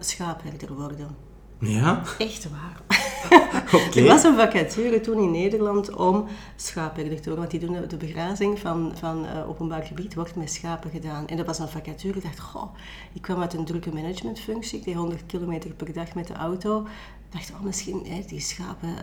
Schaapherder 0.00 0.74
worden. 0.74 1.16
Ja? 1.60 2.02
Echt 2.18 2.48
waar. 2.50 2.80
Oké. 3.86 4.00
Er 4.00 4.06
was 4.06 4.22
een 4.24 4.36
vacature 4.36 5.00
toen 5.00 5.18
in 5.22 5.30
Nederland 5.30 5.94
om 5.94 6.26
schaapherder 6.56 7.20
te 7.20 7.30
worden, 7.30 7.38
want 7.38 7.50
die 7.50 7.60
doen 7.60 7.72
de- 7.72 7.86
de 7.86 7.96
begrazing 7.96 8.58
van, 8.58 8.92
van 8.94 9.26
eh, 9.26 9.48
openbaar 9.48 9.82
gebied 9.82 10.14
wordt 10.14 10.36
met 10.36 10.52
schapen 10.52 10.90
gedaan. 10.90 11.26
En 11.26 11.36
dat 11.36 11.46
was 11.46 11.58
een 11.58 11.68
vacature. 11.68 12.16
Ik 12.16 12.22
dacht, 12.22 12.40
goh, 12.40 12.74
ik 13.12 13.22
kwam 13.22 13.40
uit 13.40 13.54
een 13.54 13.64
drukke 13.64 13.92
managementfunctie, 13.92 14.78
ik 14.78 14.84
deed 14.84 14.94
100 14.94 15.26
kilometer 15.26 15.70
per 15.70 15.92
dag 15.92 16.14
met 16.14 16.26
de 16.26 16.34
auto. 16.34 16.80
Ik 16.80 17.32
dacht, 17.32 17.50
oh, 17.50 17.60
misschien, 17.60 18.02
hè, 18.08 18.22
die 18.26 18.40
schapen, 18.40 18.94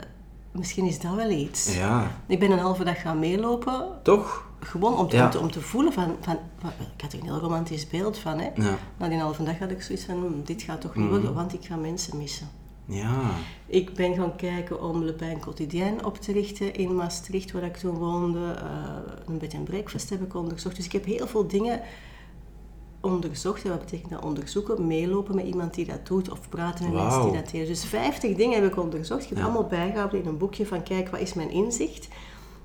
misschien 0.56 0.86
is 0.86 1.00
dat 1.00 1.16
wel 1.16 1.30
iets. 1.30 1.76
Ja. 1.76 2.12
Ik 2.28 2.40
ben 2.40 2.52
een 2.52 2.60
halve 2.60 2.84
dag 2.84 3.02
gaan 3.02 3.20
meelopen, 3.20 3.88
Toch? 4.04 4.48
gewoon 4.60 4.98
om 4.98 5.10
te, 5.10 5.16
Ja. 5.16 5.26
om 5.26 5.32
te, 5.32 5.40
om 5.40 5.52
te 5.52 5.62
voelen 5.62 5.94
van, 5.94 6.16
van, 6.22 6.38
van- 6.60 6.70
Ik 6.96 7.02
had 7.02 7.14
er 7.14 7.20
een 7.20 7.26
heel 7.26 7.40
romantisch 7.40 7.88
beeld 7.88 8.18
van. 8.18 8.40
Hè. 8.40 8.50
Ja. 8.56 8.78
Na 8.98 9.08
die 9.08 9.20
halve 9.20 9.44
dag 9.44 9.60
had 9.60 9.72
ik 9.72 9.82
zoiets 9.82 10.06
van, 10.06 10.16
hm, 10.16 10.44
dit 10.46 10.62
gaat 10.62 10.82
toch 10.82 10.96
niet 10.96 11.10
worden, 11.10 11.34
want 11.34 11.54
ik 11.54 11.66
ga 11.66 11.76
mensen 11.76 12.18
missen. 12.18 12.48
Ja. 12.88 13.22
Ik 13.66 13.94
ben 13.94 14.14
gaan 14.16 14.36
kijken 14.36 14.82
om 14.84 15.04
Le 15.04 15.14
Pin 15.14 15.40
Quotidien 15.40 16.06
op 16.06 16.18
te 16.22 16.32
richten 16.32 16.74
in 16.74 16.96
Maastricht, 16.96 17.52
waar 17.52 17.64
ik 17.64 17.78
toen 17.78 17.96
woonde. 17.96 18.52
Eh, 18.54 18.66
een 19.28 19.38
bed 19.38 19.54
en 19.54 19.64
breakfast 19.64 20.10
heb 20.10 20.22
ik 20.22 20.36
onderzocht. 20.36 20.76
Dus 20.76 20.86
ik 20.86 20.92
heb 20.92 21.06
heel 21.06 21.28
veel 21.28 21.48
dingen 21.48 21.82
onderzocht. 23.06 23.64
En 23.64 23.70
wat 23.70 23.80
betekent 23.80 24.10
dat 24.12 24.24
onderzoeken? 24.24 24.88
Meelopen 24.88 25.36
met 25.36 25.46
iemand 25.46 25.74
die 25.74 25.86
dat 25.86 26.08
doet 26.08 26.32
of 26.32 26.50
praten 26.50 26.86
met 26.86 26.94
mensen 26.94 27.22
die 27.24 27.32
dat 27.42 27.52
deden. 27.52 27.68
Dus 27.68 27.86
50 27.86 28.36
dingen 28.36 28.62
heb 28.62 28.72
ik 28.72 28.78
onderzocht. 28.80 29.24
Ik 29.24 29.30
heb 29.30 29.38
Ja. 29.38 29.44
allemaal 29.44 29.66
bijgehouden 29.68 30.20
in 30.22 30.28
een 30.28 30.38
boekje 30.38 30.66
van 30.66 30.84
kijk, 30.84 31.10
wat 31.10 31.20
is 31.20 31.34
mijn 31.34 31.52
inzicht? 31.52 32.08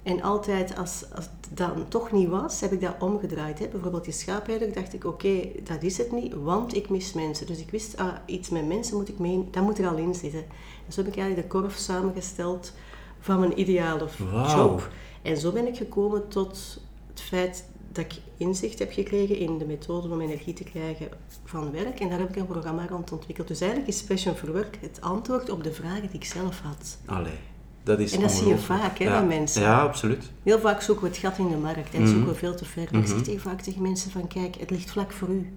En 0.03 0.23
altijd 0.23 0.77
als, 0.79 1.05
als 1.15 1.25
het 1.25 1.59
dan 1.59 1.89
toch 1.89 2.13
niet 2.13 2.29
was, 2.29 2.61
heb 2.61 2.73
ik 2.73 2.81
dat 2.81 2.95
omgedraaid. 2.99 3.59
Hè. 3.59 3.67
Bijvoorbeeld 3.69 4.05
die 4.05 4.13
schaapherder, 4.13 4.73
dacht 4.73 4.95
ik, 4.95 5.05
oké, 5.05 5.41
dat 5.65 5.83
is 5.83 5.99
het 5.99 6.13
niet, 6.13 6.35
want 6.35 6.77
ik 6.77 6.89
mis 6.89 7.13
mensen. 7.13 7.47
Dus 7.47 7.59
ik 7.59 7.71
wist, 7.71 7.97
ah, 7.97 8.13
iets 8.27 8.49
met 8.49 8.67
mensen 8.69 8.97
moet 8.97 9.09
ik 9.09 9.19
mee, 9.19 9.49
dat 9.51 9.63
moet 9.63 9.79
er 9.79 9.89
al 9.89 9.97
in 9.97 10.15
zitten. 10.15 10.45
En 10.87 10.93
zo 10.93 11.01
heb 11.03 11.13
ik 11.13 11.19
eigenlijk 11.19 11.51
de 11.51 11.59
korf 11.59 11.77
samengesteld 11.77 12.73
van 13.21 13.39
mijn 13.41 13.61
ideale 13.61 14.07
job. 14.55 14.89
En 15.23 15.37
zo 15.37 15.53
ben 15.53 15.67
ik 15.67 15.77
gekomen 15.77 16.29
tot 16.29 16.81
het 17.11 17.21
feit 17.21 17.65
dat 17.93 18.05
ik 18.05 18.13
inzicht 18.37 18.79
heb 18.79 18.93
gekregen 18.93 19.37
in 19.39 19.59
de 19.59 19.65
methode 19.65 20.09
om 20.09 20.21
energie 20.21 20.53
te 20.55 20.65
krijgen 20.65 21.09
van 21.45 21.71
werk. 21.73 22.01
En 22.01 22.09
daar 22.09 22.19
heb 22.19 22.29
ik 22.29 22.37
een 22.37 22.47
programma 22.47 22.87
rond 22.89 23.13
ontwikkeld. 23.13 23.49
Dus 23.49 23.61
eigenlijk 23.61 23.91
is 23.91 24.03
Passion 24.05 24.35
for 24.35 24.53
Work 24.53 24.79
het 24.81 25.01
antwoord 25.01 25.51
op 25.51 25.63
de 25.65 25.73
vragen 25.73 26.01
die 26.01 26.11
ik 26.13 26.25
zelf 26.25 26.61
had. 26.61 26.99
Allee. 27.07 27.39
Dat 27.83 27.99
is 27.99 28.13
En 28.13 28.21
dat 28.21 28.31
zie 28.33 28.47
je 28.49 28.59
vaak, 28.59 28.99
hè, 28.99 29.05
ja. 29.05 29.11
bij 29.19 29.39
mensen. 29.39 29.63
Ja, 29.63 29.83
absoluut. 29.83 30.31
Heel 30.43 30.59
vaak 30.59 30.81
zoeken 30.81 31.05
we 31.05 31.11
het 31.11 31.19
gat 31.19 31.39
in 31.39 31.49
de 31.49 31.57
markt 31.57 31.95
en 31.95 32.01
Mhm. 32.03 32.11
zoeken 32.11 32.29
we 32.29 32.35
veel 32.35 32.55
te 32.55 32.65
ver. 32.65 32.95
Ik 32.95 33.07
zeg 33.07 33.23
tegen- 33.23 33.41
vaak 33.41 33.61
tegen 33.61 33.83
mensen 33.83 34.11
van, 34.11 34.27
kijk, 34.27 34.57
het 34.57 34.71
ligt 34.71 34.91
vlak 34.91 35.13
voor 35.13 35.29
u. 35.29 35.53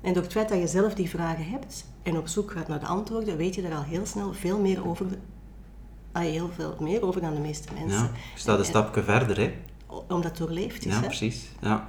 En 0.00 0.12
door 0.12 0.22
het 0.22 0.32
feit 0.32 0.48
dat 0.48 0.58
je 0.58 0.66
zelf 0.66 0.94
die 0.94 1.08
vragen 1.08 1.44
hebt 1.44 1.84
en 2.02 2.16
op 2.16 2.28
zoek 2.28 2.50
gaat 2.50 2.68
naar 2.68 2.80
de 2.80 2.86
antwoorden, 2.86 3.36
weet 3.36 3.54
je 3.54 3.62
er 3.62 3.74
al 3.74 3.82
heel 3.82 4.06
snel 4.06 4.32
veel 4.32 4.58
meer 4.58 4.88
over, 4.88 5.06
ah, 6.12 6.22
heel 6.22 6.50
veel 6.56 6.76
meer 6.80 7.02
over 7.02 7.20
dan 7.20 7.34
de 7.34 7.40
meeste 7.40 7.68
mensen. 7.72 7.98
Ja. 8.02 8.10
Je 8.34 8.40
staat 8.40 8.54
een 8.58 8.64
En- 8.64 8.70
stapje 8.70 9.02
verder, 9.02 9.36
hè. 9.40 9.52
Omdat 10.08 10.24
het 10.24 10.36
doorleefd 10.36 10.86
is, 10.86 10.92
Ja, 10.92 11.00
hè. 11.00 11.06
precies. 11.06 11.48
Ja. 11.60 11.88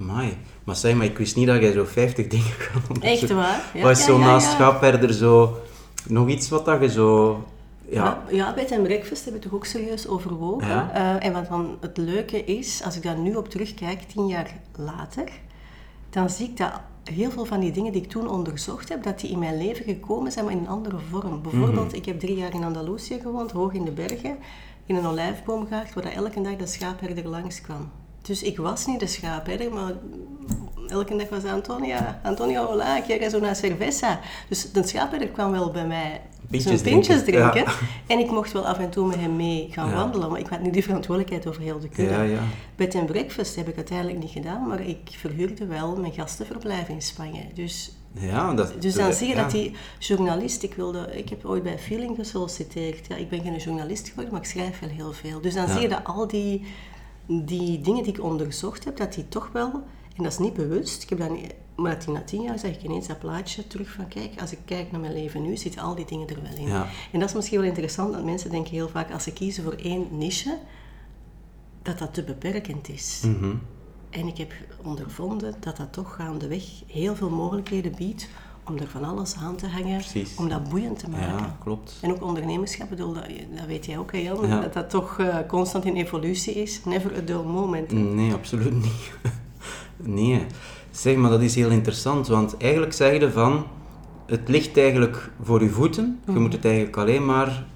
Amai. 0.00 0.36
Maar 0.64 0.76
zeg 0.76 0.94
maar, 0.94 1.06
ik 1.06 1.18
wist 1.18 1.36
niet 1.36 1.46
dat 1.46 1.60
jij 1.60 1.72
zo 1.72 1.84
50 1.84 2.26
dingen 2.26 2.56
kan 2.72 2.82
onderzoeken. 2.96 3.10
Echt 3.10 3.30
waar? 3.30 3.70
Ja, 3.74 3.82
Was 3.82 3.98
ja, 3.98 4.04
zo 4.04 4.18
ja, 4.18 4.24
naast 4.24 4.46
ja. 4.46 4.52
schapherder 4.52 5.12
zo... 5.12 5.56
Nog 6.06 6.28
iets 6.28 6.48
wat 6.48 6.64
dat 6.64 6.80
je 6.80 6.88
zo... 6.90 7.42
Ja. 7.88 8.04
Ja, 8.04 8.22
ja, 8.30 8.54
bed 8.54 8.70
en 8.70 8.82
breakfast 8.82 9.24
heb 9.24 9.34
ik 9.34 9.40
toch 9.40 9.52
ook 9.54 9.64
serieus 9.64 10.08
overwogen. 10.08 10.94
Eh, 10.94 11.24
en 11.24 11.32
wat 11.32 11.48
dan 11.48 11.76
het 11.80 11.96
leuke 11.96 12.44
is, 12.44 12.82
als 12.84 12.96
ik 12.96 13.02
daar 13.02 13.18
nu 13.18 13.34
op 13.34 13.48
terugkijk, 13.48 14.02
tien 14.02 14.26
jaar 14.26 14.54
later, 14.76 15.28
dan 16.10 16.30
zie 16.30 16.48
ik 16.48 16.56
dat 16.56 16.70
heel 17.04 17.30
veel 17.30 17.44
van 17.44 17.60
die 17.60 17.72
dingen 17.72 17.92
die 17.92 18.02
ik 18.02 18.08
toen 18.10 18.28
onderzocht 18.28 18.88
heb, 18.88 19.02
dat 19.02 19.20
die 19.20 19.30
in 19.30 19.38
mijn 19.38 19.56
leven 19.58 19.84
gekomen 19.84 20.32
zijn, 20.32 20.44
maar 20.44 20.54
in 20.54 20.60
een 20.60 20.68
andere 20.68 20.96
vorm. 21.10 21.42
Bijvoorbeeld, 21.42 21.94
ik 21.94 22.04
heb 22.04 22.20
drie 22.20 22.36
jaar 22.36 22.54
in 22.54 22.64
Andalusië 22.64 23.18
gewoond, 23.22 23.50
hoog 23.50 23.72
in 23.72 23.84
de 23.84 23.90
bergen, 23.90 24.36
in 24.88 24.96
een 24.96 25.06
olijfboomgaard, 25.06 25.94
waar 25.94 26.04
elke 26.04 26.40
dag 26.40 26.56
de 26.56 26.66
schaapherder 26.66 27.28
langskwam. 27.28 27.90
Dus 28.22 28.42
ik 28.42 28.56
was 28.56 28.86
niet 28.86 29.00
de 29.00 29.06
schaapherder, 29.06 29.72
maar 29.72 29.92
elke 30.88 31.16
dag 31.16 31.28
was 31.28 31.44
Antonia, 31.44 32.20
Antonia, 32.22 32.64
hola, 32.64 33.00
quiero 33.00 33.38
una 33.38 33.54
cerveza. 33.54 34.20
Dus 34.48 34.72
de 34.72 34.86
schaapherder 34.86 35.28
kwam 35.28 35.50
wel 35.50 35.70
bij 35.70 35.86
mij 35.86 36.20
Pintjes 36.50 36.72
zo'n 36.80 36.82
pintjes 36.92 37.22
drinken, 37.22 37.50
drinken. 37.50 37.72
ja. 37.72 37.78
En 38.06 38.18
ik 38.18 38.30
mocht 38.30 38.52
wel 38.52 38.66
af 38.66 38.78
en 38.78 38.90
toe 38.90 39.06
met 39.06 39.16
hem 39.16 39.36
mee 39.36 39.68
gaan 39.70 39.88
Ja. 39.88 39.94
wandelen, 39.94 40.30
maar 40.30 40.40
ik 40.40 40.46
had 40.46 40.60
niet 40.60 40.72
die 40.72 40.82
verantwoordelijkheid 40.84 41.46
over 41.46 41.62
heel 41.62 41.78
de 41.80 41.88
kudde. 41.88 42.14
Ja, 42.14 42.22
ja. 42.22 42.40
Bed 42.76 42.94
and 42.94 43.06
breakfast 43.06 43.56
heb 43.56 43.68
ik 43.68 43.76
uiteindelijk 43.76 44.18
niet 44.18 44.30
gedaan, 44.30 44.66
maar 44.66 44.80
ik 44.80 44.98
verhuurde 45.10 45.66
wel 45.66 45.96
mijn 45.96 46.12
gastenverblijf 46.12 46.88
in 46.88 47.02
Spanje. 47.02 47.40
Dus, 47.54 47.92
Ja, 48.20 48.54
dat, 48.54 48.82
dus 48.82 48.94
dan 48.94 49.06
dat- 49.08 49.16
zie 49.16 49.28
je 49.28 49.34
ja. 49.34 49.42
dat 49.42 49.50
die 49.50 49.74
journalist, 49.98 50.62
ik, 50.62 50.74
wilde, 50.74 51.16
ik 51.18 51.28
heb 51.28 51.44
ooit 51.44 51.62
bij 51.62 51.78
Feeling 51.78 52.16
gesolliciteerd. 52.16 53.06
Ja, 53.06 53.16
ik 53.16 53.28
ben 53.28 53.42
geen 53.42 53.56
journalist 53.56 54.08
geworden, 54.08 54.32
maar 54.32 54.42
ik 54.42 54.48
schrijf 54.48 54.78
wel 54.78 54.88
heel 54.88 55.12
veel. 55.12 55.40
Dus 55.40 55.54
dan 55.54 55.66
Ja. 55.66 55.72
zie 55.72 55.80
je 55.80 55.88
dat 55.88 56.04
al 56.04 56.26
die, 56.26 56.64
die 57.26 57.80
dingen 57.80 58.02
die 58.02 58.12
ik 58.12 58.22
onderzocht 58.22 58.84
heb, 58.84 58.96
dat 58.96 59.12
die 59.14 59.28
toch 59.28 59.50
wel, 59.52 59.70
en 60.16 60.22
dat 60.22 60.32
is 60.32 60.38
niet 60.38 60.54
bewust, 60.54 61.02
ik 61.02 61.08
heb 61.08 61.18
dat 61.18 61.30
niet, 61.30 61.54
maar 61.76 61.90
dat 61.94 62.04
die 62.04 62.14
na 62.14 62.22
tien 62.22 62.42
jaar 62.42 62.58
zag 62.58 62.70
ik 62.70 62.82
ineens 62.82 63.06
dat 63.06 63.18
plaatje 63.18 63.66
terug 63.66 63.90
van 63.92 64.08
kijk, 64.08 64.40
als 64.40 64.52
ik 64.52 64.58
kijk 64.64 64.90
naar 64.90 65.00
mijn 65.00 65.12
leven 65.12 65.42
nu, 65.42 65.56
zitten 65.56 65.80
al 65.82 65.94
die 65.94 66.04
dingen 66.06 66.28
er 66.28 66.42
wel 66.42 66.56
in. 66.58 66.66
Ja. 66.68 66.86
En 67.12 67.20
dat 67.20 67.28
is 67.28 67.34
misschien 67.34 67.58
wel 67.58 67.68
interessant, 67.68 68.12
want 68.12 68.24
mensen 68.24 68.50
denken 68.50 68.72
heel 68.72 68.88
vaak, 68.88 69.12
als 69.12 69.22
ze 69.22 69.32
kiezen 69.32 69.64
voor 69.64 69.72
één 69.72 70.06
niche, 70.10 70.58
dat 71.82 71.98
dat 71.98 72.14
te 72.14 72.22
beperkend 72.22 72.88
is. 72.88 73.20
Mhm. 73.24 73.54
En 74.10 74.26
ik 74.26 74.38
heb 74.38 74.52
ondervonden 74.84 75.54
dat 75.60 75.76
dat 75.76 75.92
toch 75.92 76.14
gaandeweg 76.14 76.62
heel 76.86 77.16
veel 77.16 77.30
mogelijkheden 77.30 77.94
biedt 77.96 78.28
om 78.64 78.76
er 78.78 78.88
van 78.88 79.04
alles 79.04 79.34
aan 79.36 79.56
te 79.56 79.66
hangen, 79.66 79.96
Precies. 79.98 80.36
om 80.36 80.48
dat 80.48 80.68
boeiend 80.68 80.98
te 80.98 81.08
maken. 81.10 81.26
Ja, 81.36 81.56
klopt. 81.62 81.98
En 82.02 82.10
ook 82.10 82.22
ondernemerschap, 82.22 82.88
bedoel, 82.88 83.12
dat, 83.12 83.24
dat 83.56 83.66
weet 83.66 83.86
jij 83.86 83.98
ook, 83.98 84.12
Jan, 84.14 84.46
Ja. 84.48 84.60
dat 84.60 84.72
dat 84.72 84.90
toch 84.90 85.18
eh, 85.18 85.36
constant 85.48 85.84
in 85.84 85.96
evolutie 85.96 86.54
is. 86.54 86.84
Never 86.84 87.16
a 87.16 87.20
dull 87.20 87.42
moment. 87.44 87.90
hè. 87.90 87.96
Nee, 87.98 88.32
absoluut 88.32 88.72
niet. 88.74 89.12
nee. 89.96 90.46
Zeg, 90.90 91.16
maar 91.16 91.30
dat 91.30 91.40
is 91.42 91.54
heel 91.54 91.70
interessant, 91.70 92.26
want 92.26 92.56
eigenlijk 92.56 92.92
zeg 92.92 93.20
je 93.20 93.30
van, 93.30 93.64
het 94.26 94.48
ligt 94.48 94.76
eigenlijk 94.76 95.30
voor 95.42 95.62
je 95.62 95.68
voeten. 95.70 96.18
Je 96.24 96.30
Mhm. 96.32 96.40
moet 96.42 96.52
het 96.52 96.64
eigenlijk 96.64 96.96
alleen 96.96 97.24
maar 97.24 97.66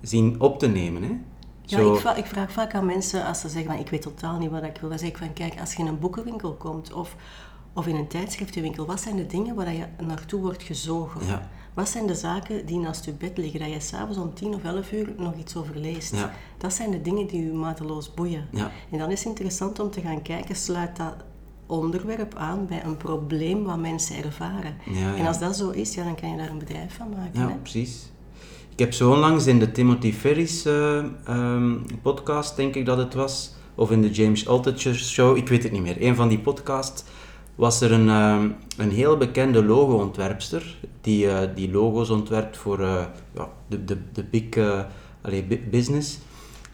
zien 0.00 0.40
op 0.40 0.58
te 0.58 0.66
nemen. 0.68 1.02
Hè? 1.02 1.10
Ja, 1.68 1.78
ik, 1.78 2.00
va- 2.00 2.14
ik 2.14 2.26
vraag 2.26 2.52
vaak 2.52 2.74
aan 2.74 2.86
mensen 2.86 3.24
als 3.26 3.40
ze 3.40 3.48
zeggen 3.48 3.70
van 3.70 3.80
ik 3.80 3.90
weet 3.90 4.02
totaal 4.02 4.38
niet 4.38 4.50
wat 4.50 4.62
ik 4.62 4.76
wil. 4.80 4.88
Dan 4.88 4.98
zeg 4.98 5.08
ik 5.08 5.16
van 5.18 5.32
kijk, 5.32 5.60
als 5.60 5.72
je 5.74 5.78
in 5.78 5.86
een 5.86 5.98
boekenwinkel 5.98 6.52
komt 6.54 6.92
of, 6.92 7.16
of 7.72 7.86
in 7.86 7.96
een 7.96 8.06
tijdschriftenwinkel, 8.08 8.86
wat 8.86 9.00
zijn 9.00 9.16
de 9.16 9.26
dingen 9.26 9.54
waar 9.54 9.72
je 9.72 9.86
naartoe 10.06 10.40
wordt 10.40 10.62
gezogen? 10.62 11.26
Ja. 11.26 11.48
Wat 11.74 11.88
zijn 11.88 12.06
de 12.06 12.14
zaken 12.14 12.66
die 12.66 12.78
naast 12.78 13.04
je 13.04 13.12
bed 13.12 13.38
liggen, 13.38 13.60
dat 13.60 13.68
je 13.72 13.80
s'avonds 13.80 14.18
om 14.18 14.34
tien 14.34 14.54
of 14.54 14.64
elf 14.64 14.92
uur 14.92 15.12
nog 15.16 15.34
iets 15.36 15.56
over 15.56 15.76
leest? 15.76 16.14
Ja. 16.14 16.32
Dat 16.58 16.72
zijn 16.72 16.90
de 16.90 17.02
dingen 17.02 17.26
die 17.26 17.44
je 17.46 17.52
mateloos 17.52 18.14
boeien. 18.14 18.46
Ja. 18.52 18.70
En 18.90 18.98
dan 18.98 19.10
is 19.10 19.18
het 19.18 19.28
interessant 19.28 19.80
om 19.80 19.90
te 19.90 20.00
gaan 20.00 20.22
kijken, 20.22 20.56
sluit 20.56 20.96
dat 20.96 21.14
onderwerp 21.66 22.34
aan 22.34 22.66
bij 22.66 22.84
een 22.84 22.96
probleem 22.96 23.64
wat 23.64 23.78
mensen 23.78 24.24
ervaren. 24.24 24.76
En 25.16 25.26
als 25.26 25.38
dat 25.38 25.56
zo 25.56 25.70
is, 25.70 25.94
ja, 25.94 26.04
dan 26.04 26.14
kan 26.14 26.30
je 26.30 26.36
daar 26.36 26.50
een 26.50 26.58
bedrijf 26.58 26.96
van 26.96 27.08
maken. 27.10 27.40
Ja, 27.40 27.48
hè? 27.48 27.54
precies. 27.54 28.10
Ik 28.76 28.84
heb 28.84 28.94
zo 28.94 29.10
onlangs 29.10 29.46
in 29.46 29.58
de 29.58 29.72
Timothy 29.72 30.12
Ferris 30.12 30.64
eh, 30.64 30.98
ehm, 31.24 31.74
podcast, 32.02 32.56
denk 32.56 32.74
ik 32.74 32.86
dat 32.86 32.98
het 32.98 33.14
was, 33.14 33.54
of 33.74 33.90
in 33.90 34.02
de 34.02 34.10
James 34.10 34.48
Altucher 34.48 34.94
show, 34.94 35.36
ik 35.36 35.48
weet 35.48 35.62
het 35.62 35.72
niet 35.72 35.82
meer. 35.82 36.02
Een 36.02 36.14
van 36.14 36.28
die 36.28 36.38
podcasts 36.38 37.04
was 37.54 37.80
er 37.80 37.92
een, 37.92 38.08
ehm, 38.08 38.48
een 38.76 38.90
heel 38.90 39.16
bekende 39.16 39.64
logo-ontwerpster, 39.64 40.76
die, 41.00 41.28
eh, 41.28 41.48
die 41.54 41.70
logo's 41.70 42.10
ontwerpt 42.10 42.56
voor 42.56 42.80
eh, 42.80 43.04
ja, 43.34 43.48
de, 43.68 43.84
de, 43.84 43.98
de 44.12 44.24
big 44.24 45.68
business. 45.70 46.18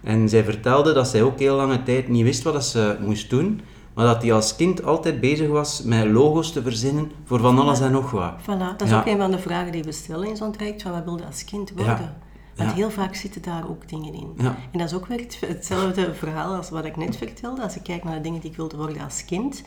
En 0.01 0.29
zij 0.29 0.45
vertelde 0.45 0.93
dat 0.93 1.09
zij 1.09 1.23
ook 1.23 1.39
heel 1.39 1.57
lange 1.57 1.83
tijd 1.83 2.09
niet 2.09 2.25
wist 2.25 2.43
wat 2.43 2.65
ze 2.65 2.97
moest 3.01 3.31
doen, 3.31 3.61
maar 3.95 4.07
dat 4.07 4.23
hij 4.23 4.33
als 4.33 4.57
kind 4.57 4.85
altijd 4.85 5.21
bezig 5.21 5.49
was 5.49 5.83
met 5.83 6.07
logo's 6.11 6.53
te 6.53 6.63
verzinnen 6.63 7.13
voor 7.25 7.41
van 7.41 7.59
alles 7.59 7.81
en 7.81 7.93
nog 7.93 8.11
wat. 8.11 8.33
Voilà, 8.43 8.47
dat 8.77 8.81
is 8.83 8.91
Ja. 8.91 8.99
ook 8.99 9.07
een 9.07 9.19
van 9.19 9.31
de 9.31 9.39
vragen 9.39 9.73
die 9.73 9.83
we 9.83 9.93
stellen 9.93 10.29
in 10.29 10.37
zo'n 10.37 10.53
traject, 10.53 10.83
van 10.83 10.93
wat 10.93 11.05
wilde 11.05 11.25
als 11.27 11.45
kind 11.45 11.71
worden? 11.71 11.87
Ja. 11.97 12.17
Want 12.57 12.71
Ja. 12.71 12.77
heel 12.77 12.91
vaak 12.91 13.15
zitten 13.15 13.43
daar 13.43 13.69
ook 13.69 13.89
dingen 13.89 14.15
in. 14.15 14.33
En 14.73 14.79
dat 14.79 14.89
is 14.89 14.95
ook 14.95 15.07
weer 15.07 15.19
het- 15.21 15.39
hetzelfde 15.47 16.15
verhaal 16.15 16.55
als 16.55 16.71
wat 16.71 16.85
ik 16.85 16.97
net 16.97 17.17
vertelde. 17.17 17.63
Als 17.63 17.77
ik 17.77 17.83
kijk 17.83 18.05
naar 18.05 18.15
de 18.15 18.21
dingen 18.21 18.41
die 18.41 18.51
ik 18.51 18.57
wilde 18.57 18.77
worden 18.77 19.03
als 19.05 19.25
kind, 19.25 19.63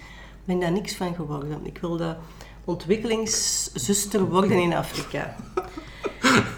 ben 0.46 0.55
ik 0.55 0.62
daar 0.62 0.72
niks 0.72 0.96
van 0.96 1.15
geworden. 1.15 1.60
Ik 1.63 1.77
wilde 1.82 2.17
ontwikkelingszuster 2.65 4.29
worden 4.29 4.62
in 4.62 4.74
Afrika. 4.74 5.36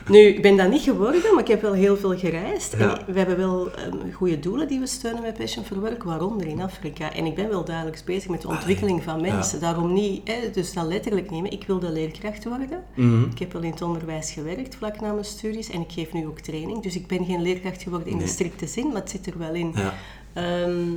Nu, 0.10 0.18
ik 0.20 0.42
ben 0.42 0.58
dat 0.58 0.70
niet 0.70 0.82
geworden, 0.82 1.22
maar 1.34 1.42
ik 1.44 1.48
heb 1.48 1.62
wel 1.62 1.74
heel 1.74 1.98
veel 1.98 2.18
gereisd. 2.18 2.76
Ja. 2.78 2.98
En 3.00 3.14
we 3.14 3.18
hebben 3.20 3.38
wel 3.38 3.68
um, 3.94 4.14
goede 4.14 4.40
doelen 4.40 4.68
die 4.68 4.80
we 4.80 4.88
steunen 4.88 5.22
met 5.22 5.38
Passion 5.38 5.66
for 5.66 5.80
Work, 5.80 6.04
waaronder 6.04 6.48
in 6.48 6.62
Afrika. 6.62 7.14
En 7.14 7.26
ik 7.26 7.36
ben 7.36 7.50
wel 7.50 7.64
dagelijks 7.66 8.04
bezig 8.04 8.30
met 8.30 8.42
de 8.42 8.48
ontwikkeling 8.48 9.04
van 9.04 9.22
mensen. 9.22 9.60
Daarom 9.60 9.94
niet, 9.94 10.28
hè, 10.28 10.52
dus 10.54 10.74
dat 10.74 10.86
letterlijk 10.86 11.32
nemen. 11.32 11.52
Ik 11.52 11.64
wilde 11.68 11.92
leerkracht 11.92 12.44
worden. 12.44 12.84
Mhm. 12.96 13.24
Ik 13.24 13.40
heb 13.40 13.54
wel 13.54 13.62
in 13.62 13.72
het 13.72 13.82
onderwijs 13.82 14.32
gewerkt 14.32 14.76
vlak 14.76 15.00
na 15.02 15.12
mijn 15.12 15.26
studies 15.26 15.70
en 15.70 15.82
ik 15.82 15.92
geef 15.92 16.14
nu 16.14 16.28
ook 16.28 16.40
training. 16.40 16.84
Dus 16.84 16.96
ik 16.96 17.08
ben 17.08 17.26
geen 17.26 17.42
leerkracht 17.42 17.84
geworden 17.84 18.08
in 18.08 18.18
de 18.18 18.28
strikte 18.28 18.68
zin, 18.68 18.88
maar 18.88 19.02
het 19.02 19.10
zit 19.10 19.26
er 19.28 19.38
wel 19.38 19.54
in. 19.54 19.74
Ja. 19.76 19.94
Ehm, 20.34 20.88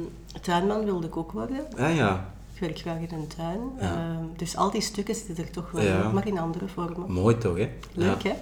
tuinman 0.40 0.84
wilde 0.84 1.06
ik 1.06 1.16
ook 1.16 1.32
worden. 1.32 1.66
Ah 1.78 1.96
ja, 1.96 2.32
Ik 2.54 2.60
werk 2.60 2.78
graag 2.78 2.96
in 2.96 3.08
een 3.18 3.26
tuin. 3.36 3.60
Ja. 3.80 3.94
Ehm, 3.94 4.24
dus 4.36 4.56
al 4.56 4.70
die 4.70 4.80
stukken 4.80 5.14
zitten 5.14 5.44
er 5.44 5.50
toch 5.50 5.70
wel 5.70 5.82
Ja. 5.82 6.02
in, 6.02 6.14
maar 6.14 6.26
in 6.26 6.38
andere 6.38 6.68
vormen. 6.68 7.12
mooi 7.12 7.38
toch, 7.38 7.56
hè? 7.56 7.68
Leuk, 7.92 8.22
Ja. 8.22 8.30
hè? 8.30 8.36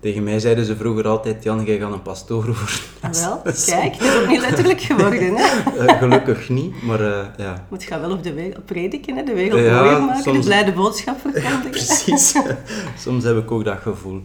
Tegen 0.00 0.22
mij 0.22 0.38
zeiden 0.38 0.64
ze 0.64 0.76
vroeger 0.76 1.08
altijd, 1.08 1.42
Jan, 1.42 1.64
jij 1.64 1.78
gaat 1.78 1.92
een 1.92 2.02
pastoor 2.02 2.44
worden. 2.44 2.56
Ah, 3.00 3.12
wel, 3.12 3.42
kijk, 3.66 3.98
dat 3.98 4.08
is 4.08 4.20
ook 4.22 4.28
niet 4.28 4.40
letterlijk 4.40 4.80
geworden, 4.80 5.34
hè? 5.36 5.44
Eh, 5.86 5.98
gelukkig 5.98 6.48
niet, 6.48 6.82
maar 6.82 7.00
eh, 7.00 7.24
ja. 7.36 7.66
Moet 7.70 7.82
gaan 7.84 8.00
wel 8.00 8.10
op 8.12 8.22
de 8.22 8.32
wereld 8.32 8.64
prediken, 8.64 9.16
hè? 9.16 9.22
de 9.22 9.34
wereld 9.34 9.60
Ja, 9.60 9.82
mooier 9.82 10.00
maken, 10.00 10.16
de 10.16 10.30
soms- 10.30 10.46
blijde 10.46 10.72
boodschap 10.72 11.20
verkondigen. 11.20 11.70
Precies. 11.70 12.34
Soms 12.98 13.24
heb 13.24 13.36
ik 13.38 13.50
ook 13.50 13.64
dat 13.64 13.78
gevoel. 13.82 14.20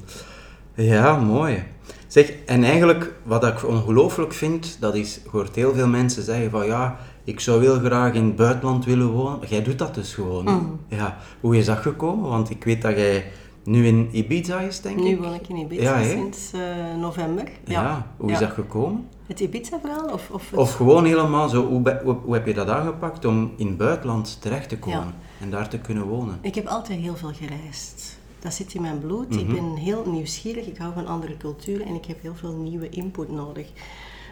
Ja, 0.76 1.16
mooi. 1.16 1.64
Zeg, 2.08 2.34
en 2.46 2.64
eigenlijk, 2.64 3.12
wat 3.24 3.46
ik 3.46 3.68
ongelooflijk 3.68 4.34
vind, 4.34 4.78
dat 4.80 4.96
is, 4.96 5.14
je 5.24 5.30
hoort 5.32 5.56
heel 5.56 5.74
veel 5.74 5.88
mensen 5.88 6.24
zeggen 6.24 6.50
van, 6.52 6.66
ja, 6.66 6.98
ik 7.24 7.40
zou 7.40 7.62
heel 7.62 7.80
graag 7.80 8.14
in 8.14 8.24
het 8.26 8.36
buitenland 8.36 8.86
willen 8.86 9.08
wonen. 9.08 9.40
Jij 9.48 9.64
doet 9.64 9.80
dat 9.80 9.96
dus 9.96 10.14
gewoon. 10.14 10.44
Mm. 10.46 10.80
Ja. 10.88 11.18
Hoe 11.40 11.58
is 11.58 11.66
dat 11.66 11.78
gekomen? 11.78 12.30
Want 12.30 12.50
ik 12.50 12.64
weet 12.64 12.82
dat 12.82 12.96
jij 12.96 13.32
nu 13.64 13.88
in 13.88 14.10
Ibiza 14.12 14.60
is, 14.60 14.82
denk 14.82 14.98
ik. 14.98 15.04
Nu 15.04 15.18
woon 15.18 15.34
ik 15.34 15.48
in 15.48 15.56
Ibiza 15.56 16.00
Ja, 16.00 16.04
sinds 16.10 16.52
eh, 16.54 16.96
november. 17.00 17.52
Ja, 17.66 18.08
hoe 18.18 18.32
is 18.32 18.40
Ja. 18.40 18.46
dat 18.46 18.54
gekomen? 18.56 19.08
Het 19.28 19.40
Ibiza-verhaal? 19.40 20.08
Of, 20.14 20.30
of 20.32 20.50
het- 20.50 20.60
Of 20.60 20.74
gewoon 20.74 21.06
helemaal 21.06 21.50
zo, 21.50 21.68
hoe, 21.68 21.80
be- 21.82 22.02
hoe, 22.04 22.14
hoe 22.14 22.34
heb 22.34 22.46
je 22.46 22.54
dat 22.54 22.68
aangepakt 22.68 23.26
om 23.26 23.52
in 23.58 23.68
het 23.68 23.78
buitenland 23.78 24.42
terecht 24.42 24.70
te 24.70 24.78
komen 24.80 25.00
Ja. 25.00 25.14
en 25.40 25.50
daar 25.50 25.70
te 25.70 25.80
kunnen 25.80 26.04
wonen? 26.04 26.38
Ik 26.42 26.56
heb 26.56 26.66
altijd 26.68 27.00
heel 27.00 27.16
veel 27.16 27.32
gereisd. 27.34 28.20
Dat 28.40 28.54
zit 28.54 28.74
in 28.74 28.82
mijn 28.82 29.00
bloed. 29.00 29.36
Ik 29.36 29.48
Mhm. 29.48 29.54
ben 29.56 29.76
heel 29.76 30.04
nieuwsgierig. 30.06 30.66
Ik 30.68 30.78
hou 30.78 30.94
van 30.94 31.08
andere 31.08 31.38
culturen 31.38 31.86
en 31.86 31.96
ik 31.96 32.06
heb 32.06 32.22
heel 32.22 32.36
veel 32.36 32.54
nieuwe 32.56 32.90
input 32.90 33.32
nodig. 33.32 33.68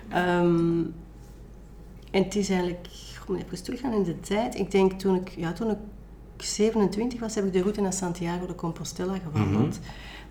Ehm, 0.09 0.79
en 2.11 2.23
het 2.23 2.35
is 2.35 2.49
eigenlijk... 2.49 2.87
Ik 3.21 3.35
moet 3.35 3.43
even 3.45 3.63
teruggaan 3.63 3.93
in 3.93 4.03
de 4.03 4.19
tijd. 4.19 4.55
Ik 4.55 4.71
denk 4.71 4.91
toen 4.91 5.15
ik, 5.15 5.29
ja, 5.37 5.53
toen 5.53 5.69
ik 5.69 5.77
27 6.43 7.19
was, 7.19 7.35
heb 7.35 7.45
ik 7.45 7.53
de 7.53 7.61
route 7.61 7.81
naar 7.81 7.93
Santiago 7.93 8.45
de 8.45 8.55
Compostela 8.55 9.17
gewandeld. 9.17 9.79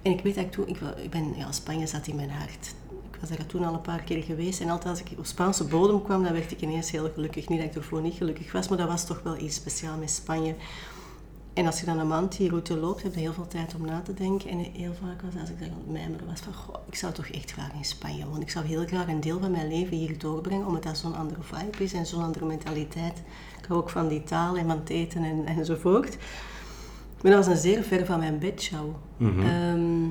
En 0.02 0.12
ik 0.12 0.20
weet 0.20 0.34
dat 0.34 0.44
ik 0.44 0.52
toen... 0.52 0.68
Ik, 0.68 0.80
ik 1.02 1.10
ben, 1.10 1.34
ja, 1.36 1.52
Spanje 1.52 1.86
zat 1.86 2.06
in 2.06 2.16
mijn 2.16 2.30
hart. 2.30 2.74
Ik 3.12 3.18
was 3.20 3.28
daar 3.28 3.46
toen 3.46 3.64
al 3.64 3.74
een 3.74 3.80
paar 3.80 4.02
keer 4.02 4.22
geweest. 4.22 4.60
En 4.60 4.68
altijd 4.68 4.88
als 4.90 5.10
ik 5.10 5.18
op 5.18 5.26
Spaanse 5.26 5.64
bodem 5.64 6.02
kwam, 6.02 6.22
dan 6.22 6.32
werd 6.32 6.50
ik 6.50 6.60
ineens 6.60 6.90
heel 6.90 7.10
gelukkig. 7.14 7.48
Niet 7.48 7.58
dat 7.60 7.68
ik 7.68 7.74
ervoor 7.74 8.00
niet 8.00 8.14
gelukkig 8.14 8.52
was, 8.52 8.68
maar 8.68 8.78
dat 8.78 8.88
was 8.88 9.06
toch 9.06 9.22
wel 9.22 9.38
iets 9.38 9.54
speciaals 9.54 9.98
met 9.98 10.10
Spanje. 10.10 10.54
En 11.58 11.66
als 11.66 11.80
je 11.80 11.86
dan 11.86 11.98
een 11.98 12.08
maand 12.08 12.36
die 12.36 12.48
route 12.48 12.76
loopt, 12.76 13.02
heb 13.02 13.14
je 13.14 13.20
heel 13.20 13.32
veel 13.32 13.46
tijd 13.46 13.74
om 13.74 13.86
na 13.86 14.00
te 14.00 14.14
denken. 14.14 14.50
En 14.50 14.58
heel 14.58 14.94
vaak 15.00 15.22
was 15.22 15.40
als 15.40 15.50
ik 15.50 15.58
dan 15.58 15.68
aan 15.68 15.78
het 15.78 15.92
mijmeren 15.92 16.26
was 16.26 16.40
van, 16.40 16.54
goh, 16.54 16.74
ik 16.86 16.94
zou 16.94 17.12
toch 17.12 17.26
echt 17.26 17.50
graag 17.52 17.72
in 17.72 17.84
Spanje 17.84 18.24
wonen. 18.24 18.40
Ik 18.40 18.50
zou 18.50 18.64
heel 18.64 18.86
graag 18.86 19.08
een 19.08 19.20
deel 19.20 19.38
van 19.38 19.50
mijn 19.50 19.68
leven 19.68 19.96
hier 19.96 20.18
doorbrengen, 20.18 20.66
omdat 20.66 20.82
dat 20.82 20.98
zo'n 20.98 21.16
andere 21.16 21.42
vibe 21.42 21.84
is 21.84 21.92
en 21.92 22.06
zo'n 22.06 22.22
andere 22.22 22.44
mentaliteit. 22.44 23.22
Ik 23.58 23.64
hou 23.68 23.80
ook 23.80 23.90
van 23.90 24.08
die 24.08 24.24
taal 24.24 24.56
en 24.56 24.66
van 24.66 24.78
het 24.78 24.88
eten 24.88 25.24
en, 25.24 25.46
enzovoort. 25.46 26.16
Maar 27.22 27.32
dat 27.32 27.46
was 27.46 27.54
een 27.54 27.62
zeer 27.62 27.82
ver 27.82 28.06
van 28.06 28.18
mijn 28.18 28.38
bedshow. 28.38 28.94
Mhm. 29.16 29.40
Ehm, 29.40 30.08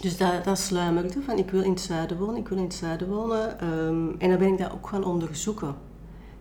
dus 0.00 0.16
dat, 0.16 0.44
dat 0.44 0.58
sluimerde 0.58 1.22
van, 1.22 1.38
ik 1.38 1.50
wil 1.50 1.62
in 1.62 1.70
het 1.70 1.80
zuiden 1.80 2.18
wonen, 2.18 2.36
ik 2.36 2.48
wil 2.48 2.58
in 2.58 2.64
het 2.64 2.74
zuiden 2.74 3.08
wonen. 3.08 3.60
Ehm, 3.60 4.08
en 4.18 4.28
dan 4.28 4.38
ben 4.38 4.52
ik 4.52 4.58
dat 4.58 4.72
ook 4.72 4.88
gaan 4.88 5.04
onderzoeken. 5.04 5.74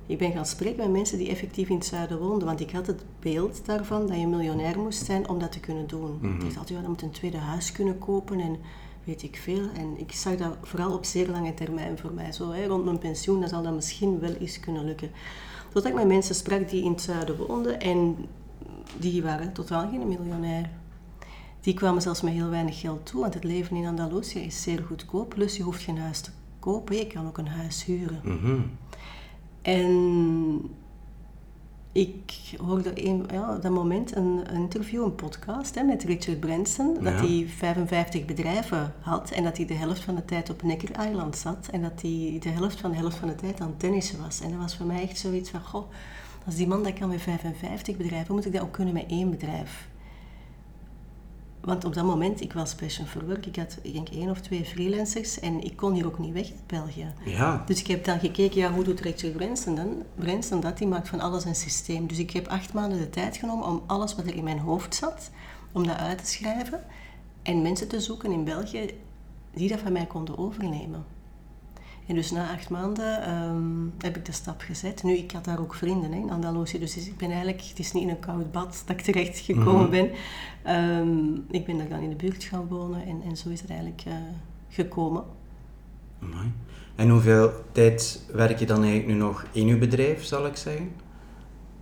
Ik 0.08 0.18
ben 0.18 0.32
gaan 0.32 0.46
spreken 0.46 0.78
met 0.78 0.92
mensen 0.92 1.18
die 1.18 1.30
effectief 1.30 1.70
in 1.70 1.76
het 1.76 1.86
zuiden 1.86 2.20
woonden, 2.20 2.48
want 2.48 2.60
ik 2.60 2.72
had 2.72 2.88
het 2.88 3.04
beeld 3.20 3.66
daarvan 3.66 4.08
dat 4.08 4.20
je 4.20 4.28
miljonair 4.28 4.80
moest 4.80 5.06
zijn 5.06 5.30
om 5.30 5.40
dat 5.40 5.52
te 5.52 5.60
kunnen 5.60 5.88
doen. 5.88 6.20
Ik 6.46 6.54
dacht 6.54 6.70
ja, 6.70 6.82
dan 6.82 6.90
moet 6.90 7.02
een 7.02 7.12
tweede 7.12 7.38
huis 7.38 7.72
kunnen 7.72 7.98
kopen 7.98 8.40
en 8.40 8.58
weet 9.04 9.24
ik 9.24 9.38
veel. 9.38 9.70
En 9.76 10.00
ik 10.00 10.12
zag 10.12 10.36
dat 10.36 10.58
vooral 10.62 10.94
op 10.94 11.06
zeer 11.06 11.30
lange 11.30 11.54
termijn 11.54 11.98
voor 11.98 12.14
mij. 12.14 12.32
Zo, 12.32 12.52
hè, 12.52 12.66
rond 12.66 12.86
mijn 12.86 12.98
pensioen, 12.98 13.40
dan 13.40 13.50
zal 13.50 13.64
dat 13.64 13.74
misschien 13.74 14.20
wel 14.20 14.34
eens 14.34 14.60
kunnen 14.60 14.86
lukken. 14.86 15.12
Totdat 15.64 15.92
ik 15.92 15.98
met 15.98 16.08
mensen 16.08 16.36
sprak 16.36 16.70
die 16.70 16.84
in 16.84 16.92
het 16.92 17.02
zuiden 17.02 17.38
woonden 17.38 17.80
en 17.80 18.16
die 19.00 19.24
waren 19.24 19.54
totaal 19.54 19.90
geen 19.90 20.08
miljonair. 20.08 20.70
Die 21.62 21.74
kwamen 21.74 22.02
zelfs 22.02 22.22
met 22.22 22.34
heel 22.34 22.50
weinig 22.50 22.80
geld 22.80 23.06
toe, 23.06 23.22
want 23.22 23.34
het 23.34 23.44
leven 23.44 23.76
in 23.76 23.86
Andalusië 23.86 24.40
is 24.40 24.62
zeer 24.62 24.84
goedkoop. 24.84 25.30
Plus 25.30 25.58
je 25.58 25.64
hoeft 25.64 25.84
geen 25.84 25.98
huis 25.98 26.20
te 26.22 26.32
kopen, 26.60 26.96
je 26.96 27.08
kan 27.08 27.28
ook 27.28 27.38
een 27.38 27.48
huis 27.48 27.86
huren. 27.86 28.22
Mhm. 28.24 28.60
En 29.62 30.62
ik 31.92 32.34
hoorde 32.66 33.06
een, 33.08 33.26
ja, 33.32 33.56
dat 33.58 33.72
moment 33.72 34.16
een, 34.16 34.42
een 34.48 34.56
interview, 34.62 35.04
een 35.04 35.16
podcast 35.16 35.76
hè, 35.76 35.84
met 35.84 36.04
Richard 36.04 36.40
Branson, 36.40 36.94
dat 36.94 37.04
Ja. 37.14 37.26
hij 37.26 37.46
55 37.48 38.26
bedrijven 38.26 38.94
had 39.00 39.32
en 39.32 39.44
dat 39.44 39.58
hij 39.58 39.66
de 39.66 39.74
helft 39.74 40.02
van 40.04 40.16
de 40.16 40.26
tijd 40.26 40.50
op 40.50 40.64
Necker 40.64 41.08
Island 41.10 41.38
zat 41.38 41.68
en 41.72 41.82
dat 41.82 42.02
hij 42.02 42.38
de 42.42 42.50
helft 42.50 42.80
van 42.80 42.92
de 42.92 42.98
helft 42.98 43.18
van 43.18 43.28
de 43.28 43.36
tijd 43.36 43.62
aan 43.62 43.74
tennissen 43.78 44.22
was. 44.22 44.42
En 44.42 44.50
dat 44.52 44.60
was 44.60 44.76
voor 44.78 44.86
mij 44.86 45.02
echt 45.02 45.18
zoiets 45.18 45.50
van, 45.50 45.62
goh, 45.62 45.92
als 46.46 46.56
die 46.56 46.68
man 46.68 46.84
dat 46.84 46.94
kan 46.94 47.10
met 47.10 47.22
55 47.22 47.98
bedrijven, 47.98 48.36
moet 48.36 48.46
ik 48.46 48.54
dat 48.54 48.62
ook 48.62 48.72
kunnen 48.72 48.94
met 48.94 49.06
één 49.08 49.30
bedrijf. 49.30 49.88
Want 51.68 51.86
op 51.86 51.94
dat 51.94 52.06
moment, 52.06 52.42
ik 52.42 52.54
was 52.54 52.76
passion 52.76 53.08
for 53.08 53.26
work, 53.26 53.46
ik 53.46 53.56
had 53.56 53.78
ik 53.82 53.94
denk 53.94 54.10
één 54.10 54.30
of 54.30 54.40
twee 54.40 54.66
freelancers 54.66 55.40
en 55.40 55.64
ik 55.64 55.76
kon 55.76 55.94
hier 55.94 56.06
ook 56.06 56.20
niet 56.20 56.34
weg 56.34 56.46
uit 56.46 56.68
België. 56.68 57.14
Ja, 57.26 57.64
Dus 57.66 57.80
ik 57.80 57.88
heb 57.88 58.06
dan 58.06 58.20
gekeken, 58.20 58.58
ja, 58.58 58.72
hoe 58.72 58.84
doet 58.84 59.00
Richard 59.00 59.34
Branson 59.34 59.76
dan? 59.76 60.04
Branson 60.16 60.60
dat, 60.60 60.78
die 60.78 60.88
maakt 60.88 61.10
van 61.10 61.20
alles 61.20 61.46
een 61.46 61.56
systeem. 61.56 62.08
Dus 62.08 62.18
ik 62.18 62.32
heb 62.32 62.48
acht 62.48 62.74
maanden 62.74 63.00
de 63.00 63.10
tijd 63.10 63.38
genomen 63.38 63.68
om 63.68 63.82
alles 63.86 64.16
wat 64.16 64.26
er 64.26 64.36
in 64.36 64.44
mijn 64.44 64.60
hoofd 64.60 64.96
zat, 64.96 65.32
om 65.72 65.88
dat 65.88 65.98
uit 65.98 66.18
te 66.18 66.32
schrijven. 66.32 66.84
En 67.42 67.62
mensen 67.62 67.88
te 67.88 68.00
zoeken 68.00 68.32
in 68.32 68.44
België 68.44 68.90
die 69.54 69.70
dat 69.70 69.80
van 69.80 69.92
mij 69.92 70.06
konden 70.06 70.38
overnemen. 70.38 71.06
En 72.08 72.16
dus 72.16 72.32
na 72.32 72.52
acht 72.52 72.70
maanden 72.70 73.22
ehm, 73.22 74.06
heb 74.06 74.18
ik 74.18 74.26
de 74.26 74.32
stap 74.32 74.62
gezet. 74.62 75.04
Nu, 75.04 75.14
ik 75.14 75.32
had 75.32 75.46
daar 75.46 75.60
ook 75.60 75.74
vrienden 75.74 76.12
hè, 76.12 76.18
in 76.18 76.30
Andalusië, 76.30 76.80
dus 76.80 76.98
ik 76.98 77.18
ben 77.18 77.30
eigenlijk, 77.30 77.62
het 77.62 77.80
is 77.80 77.92
niet 77.92 78.04
in 78.04 78.10
een 78.10 78.20
koud 78.20 78.52
bad 78.52 78.84
dat 78.86 78.98
ik 78.98 79.04
terecht 79.04 79.38
gekomen 79.38 79.90
ben. 79.90 80.10
Ehm, 80.64 81.36
ik 81.50 81.66
ben 81.66 81.78
daar 81.78 81.90
dan 81.90 82.00
in 82.00 82.10
de 82.10 82.16
buurt 82.16 82.44
gaan 82.44 82.68
wonen 82.68 83.06
en, 83.06 83.22
en 83.26 83.38
zo 83.38 83.50
is 83.50 83.62
het 83.62 83.70
eigenlijk 83.70 84.04
eh, 84.06 84.14
gekomen. 84.70 85.24
mooi. 86.20 86.52
En 86.96 87.10
hoeveel 87.10 87.52
tijd 87.72 88.26
werk 88.34 88.60
je 88.60 88.66
dan 88.66 88.84
eigenlijk 88.84 89.08
nu 89.08 89.14
nog 89.14 89.46
in 89.52 89.68
je 89.68 89.78
bedrijf, 89.78 90.24
zal 90.24 90.46
ik 90.46 90.56
zeggen? 90.56 90.92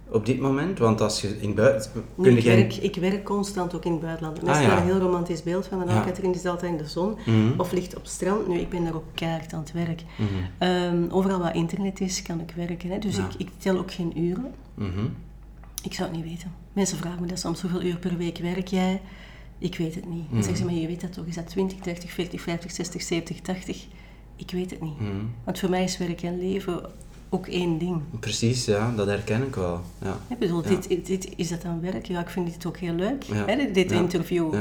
Op 0.09 0.25
dit 0.25 0.39
moment? 0.39 0.79
Want 0.79 1.01
als 1.01 1.21
je 1.21 1.41
in 1.41 1.53
buiten... 1.53 1.91
Nee, 2.15 2.38
ik, 2.38 2.43
werk, 2.43 2.75
ik 2.75 2.95
werk 2.95 3.24
constant 3.24 3.75
ook 3.75 3.85
in 3.85 3.91
het 3.91 4.01
buitenland. 4.01 4.35
Mensen 4.41 4.55
Ah, 4.55 4.62
ja. 4.62 4.67
hebben 4.75 4.85
een 4.91 4.97
heel 5.00 5.05
romantisch 5.07 5.43
beeld 5.43 5.67
van. 5.67 5.81
En 5.88 5.95
Ja. 5.95 6.03
Catherine 6.05 6.33
is 6.33 6.45
altijd 6.45 6.71
in 6.71 6.77
de 6.77 6.88
zon 6.88 7.15
Mhm. 7.25 7.59
of 7.59 7.71
ligt 7.71 7.95
op 7.95 8.01
het 8.01 8.12
strand. 8.12 8.47
Nu, 8.47 8.59
ik 8.59 8.69
ben 8.69 8.83
daar 8.83 8.95
ook 8.95 9.03
keihard 9.13 9.53
aan 9.53 9.59
het 9.59 9.71
werk. 9.71 10.03
Mhm. 10.17 10.29
Ehm, 10.57 11.05
overal 11.09 11.39
waar 11.39 11.55
internet 11.55 12.01
is, 12.01 12.21
kan 12.21 12.39
ik 12.39 12.51
werken. 12.55 12.89
Hè. 12.89 13.00
Dus 13.00 13.15
Ja. 13.15 13.25
ik, 13.25 13.33
ik 13.38 13.50
tel 13.57 13.77
ook 13.77 13.91
geen 13.91 14.19
uren. 14.19 14.53
Mhm. 14.74 15.05
Ik 15.83 15.93
zou 15.93 16.09
het 16.09 16.17
niet 16.17 16.27
weten. 16.27 16.51
Mensen 16.74 16.97
vragen 16.97 17.21
me 17.21 17.27
dat 17.27 17.39
soms, 17.39 17.62
hoeveel 17.62 17.83
uur 17.83 17.97
per 17.97 18.17
week 18.17 18.38
werk 18.38 18.67
jij? 18.67 19.01
Ik 19.57 19.77
weet 19.77 19.95
het 19.95 20.05
niet. 20.09 20.17
Dan 20.24 20.27
Mhm. 20.29 20.38
zeggen 20.41 20.57
ze, 20.57 20.65
maar 20.65 20.74
je 20.74 20.88
weet 20.88 21.01
dat 21.01 21.13
toch? 21.13 21.25
Is 21.25 21.35
dat 21.35 21.47
20, 21.47 21.79
30, 21.79 22.12
40, 22.12 22.41
50, 22.41 22.71
60, 22.71 23.01
70, 23.01 23.41
80? 23.41 23.85
Ik 24.35 24.51
weet 24.51 24.69
het 24.71 24.81
niet. 24.81 25.00
Mhm. 25.00 25.09
Want 25.43 25.59
voor 25.59 25.69
mij 25.69 25.83
is 25.83 25.97
werk 25.97 26.21
en 26.21 26.38
leven 26.39 26.81
ook 27.35 27.47
één 27.47 27.77
ding. 27.77 28.01
Precies, 28.19 28.65
ja, 28.65 28.93
dat 28.95 29.07
herken 29.07 29.43
ik 29.43 29.55
wel. 29.55 29.81
Ja. 30.01 30.17
Ik 30.29 30.39
bedoel, 30.39 30.63
Ja. 30.63 30.69
dit, 30.87 31.05
dit, 31.05 31.29
is 31.35 31.49
dat 31.49 31.61
dan 31.61 31.81
werk? 31.81 32.05
Ja, 32.05 32.19
ik 32.19 32.29
vind 32.29 32.53
dit 32.53 32.65
ook 32.65 32.77
heel 32.77 32.93
leuk. 32.93 33.23
Ja. 33.23 33.45
Hè, 33.45 33.71
dit 33.71 33.89
Ja. 33.89 33.95
interview. 33.99 34.53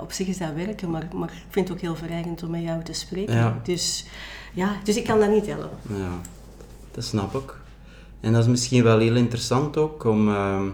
Op 0.00 0.12
zich 0.12 0.26
is 0.26 0.38
dat 0.38 0.52
werken, 0.54 0.90
maar, 0.90 1.08
maar 1.14 1.28
ik 1.28 1.44
vind 1.48 1.68
het 1.68 1.76
ook 1.76 1.82
heel 1.82 1.96
verrijkend 1.96 2.42
om 2.42 2.50
met 2.50 2.62
jou 2.62 2.82
te 2.82 2.92
spreken. 2.92 3.60
Dus, 3.62 4.06
ja, 4.54 4.76
dus 4.84 4.96
ik 4.96 5.04
kan 5.04 5.18
dat 5.20 5.30
niet 5.30 5.46
helpen. 5.46 5.70
Ja, 5.88 6.20
dat 6.90 7.04
snap 7.04 7.34
ik. 7.34 7.54
En 8.20 8.32
dat 8.32 8.42
is 8.42 8.48
misschien 8.48 8.82
wel 8.82 8.98
heel 8.98 9.16
interessant 9.16 9.76
ook, 9.76 10.04
om, 10.04 10.28
ehm, 10.28 10.64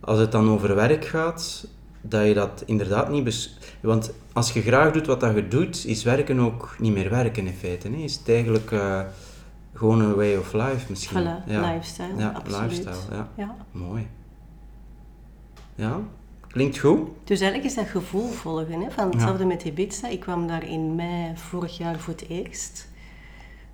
als 0.00 0.18
het 0.18 0.32
dan 0.32 0.50
over 0.50 0.74
werk 0.74 1.04
gaat, 1.04 1.66
dat 2.00 2.26
je 2.26 2.34
dat 2.34 2.62
inderdaad 2.66 3.10
niet... 3.10 3.24
Bes 3.24 3.56
Want 3.80 4.12
als 4.32 4.52
je 4.52 4.60
graag 4.62 4.92
doet 4.92 5.06
wat 5.06 5.20
dat 5.20 5.34
je 5.34 5.48
doet, 5.48 5.84
is 5.86 6.02
werken 6.04 6.38
ook 6.40 6.76
niet 6.78 6.92
meer 6.92 7.10
werken 7.10 7.46
in 7.46 7.54
feite. 7.54 7.88
Hè? 7.88 7.96
Is 7.96 8.14
het 8.14 8.28
eigenlijk 8.28 8.72
eh, 8.72 9.00
gewoon 9.78 10.00
een 10.00 10.14
way 10.14 10.36
of 10.36 10.52
life 10.52 10.86
misschien. 10.88 11.22
Voilà, 11.22 11.44
lifestyle, 11.46 12.16
Ja, 12.16 12.28
absoluut. 12.28 12.70
lifestyle, 12.70 13.16
ja. 13.16 13.28
Ja. 13.34 13.56
Mooi. 13.72 14.06
Ja, 15.74 16.00
klinkt 16.48 16.78
goed. 16.78 17.08
Dus 17.24 17.40
eigenlijk 17.40 17.70
is 17.70 17.76
dat 17.76 17.86
gevoel 17.86 18.28
volgen. 18.28 18.80
Hè? 18.80 18.90
Van 18.90 19.10
hetzelfde 19.10 19.44
met 19.44 19.64
Ibiza. 19.64 20.08
Ik 20.08 20.20
kwam 20.20 20.46
daar 20.46 20.64
in 20.64 20.94
mei 20.94 21.32
vorig 21.36 21.76
jaar 21.78 21.98
voor 21.98 22.12
het 22.14 22.28
eerst. 22.28 22.88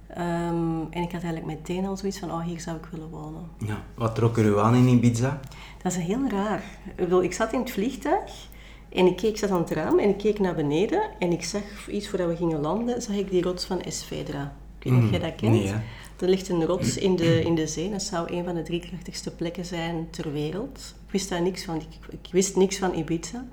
Ehm, 0.06 0.80
en 0.90 1.02
ik 1.02 1.12
had 1.12 1.22
eigenlijk 1.22 1.46
meteen 1.46 1.86
al 1.86 1.96
zoiets 1.96 2.18
van, 2.18 2.30
oh, 2.32 2.40
hier 2.42 2.60
zou 2.60 2.76
ik 2.76 2.84
willen 2.90 3.08
wonen. 3.08 3.48
Ja. 3.58 3.82
Wat 3.94 4.14
trok 4.14 4.36
er 4.38 4.44
u 4.44 4.58
aan 4.58 4.74
in 4.74 4.88
Ibiza? 4.88 5.40
Dat 5.82 5.92
is 5.92 5.98
heel 5.98 6.28
raar. 6.28 6.62
Ik, 6.84 6.96
bedoel, 6.96 7.22
ik 7.22 7.32
zat 7.32 7.52
in 7.52 7.60
het 7.60 7.70
vliegtuig 7.70 8.48
en 8.88 9.06
ik 9.06 9.16
keek, 9.16 9.30
ik 9.30 9.38
zat 9.38 9.50
aan 9.50 9.60
het 9.60 9.70
raam 9.70 9.98
en 9.98 10.08
ik 10.08 10.18
keek 10.18 10.38
naar 10.38 10.54
beneden 10.54 11.02
en 11.18 11.32
ik 11.32 11.44
zag 11.44 11.88
iets 11.88 12.08
voordat 12.08 12.28
we 12.28 12.36
gingen 12.36 12.60
landen, 12.60 13.02
zag 13.02 13.16
ik 13.16 13.30
die 13.30 13.42
rots 13.42 13.64
van 13.64 13.80
Esvedra. 13.80 14.52
Ik 14.84 14.90
weet 14.90 15.00
niet 15.00 15.02
of 15.02 15.10
jij 15.10 15.30
dat 15.30 15.34
kent. 15.40 15.52
Nee? 15.52 15.72
Er 16.20 16.28
ligt 16.28 16.48
een 16.48 16.64
rots 16.64 16.96
in 16.96 17.16
de, 17.16 17.42
in 17.42 17.54
de 17.54 17.66
zee. 17.66 17.90
Dat 17.90 18.02
zou 18.02 18.32
een 18.32 18.44
van 18.44 18.54
de 18.54 18.62
drie 18.62 18.80
krachtigste 18.80 19.34
plekken 19.34 19.64
zijn 19.64 20.10
ter 20.10 20.32
wereld. 20.32 20.94
Ik 21.06 21.12
wist 21.12 21.28
daar 21.28 21.42
niks 21.42 21.64
van. 21.64 21.76
Ik, 21.76 21.86
ik 22.10 22.28
wist 22.32 22.56
niks 22.56 22.78
van 22.78 22.94
Ibiza. 22.94 23.44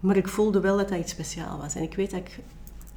Maar 0.00 0.16
ik 0.16 0.28
voelde 0.28 0.60
wel 0.60 0.76
dat 0.76 0.88
dat 0.88 0.98
iets 0.98 1.12
speciaals 1.12 1.60
was. 1.60 1.74
En 1.74 1.82
ik 1.82 1.94
weet 1.94 2.10
dat 2.10 2.20
ik 2.20 2.38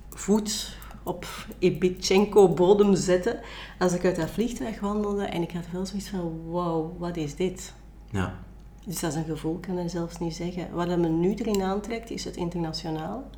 voet 0.10 0.78
op 1.04 1.26
Ibichenko 1.60 2.54
bodem 2.54 2.96
zette 2.96 3.40
als 3.80 3.94
ik 3.94 4.06
uit 4.06 4.16
dat 4.16 4.30
vliegtuig 4.30 4.80
wandelde. 4.80 5.24
En 5.24 5.42
ik 5.42 5.52
had 5.52 5.66
wel 5.72 5.86
zoiets 5.86 6.10
van, 6.10 6.50
wauw, 6.50 6.96
wat 6.98 7.18
is 7.18 7.36
dit? 7.36 7.74
Ja. 8.12 8.40
Dus 8.86 9.00
dat 9.00 9.12
is 9.12 9.18
een 9.18 9.26
gevoel, 9.26 9.56
ik 9.56 9.62
kan 9.62 9.80
ik 9.80 9.90
zelfs 9.90 10.20
niet 10.20 10.36
zeggen. 10.36 10.72
Wat 10.72 10.88
me 10.88 11.08
nu 11.08 11.34
erin 11.34 11.62
aantrekt, 11.62 12.10
is 12.10 12.24
het 12.24 12.36
internationaal. 12.36 13.30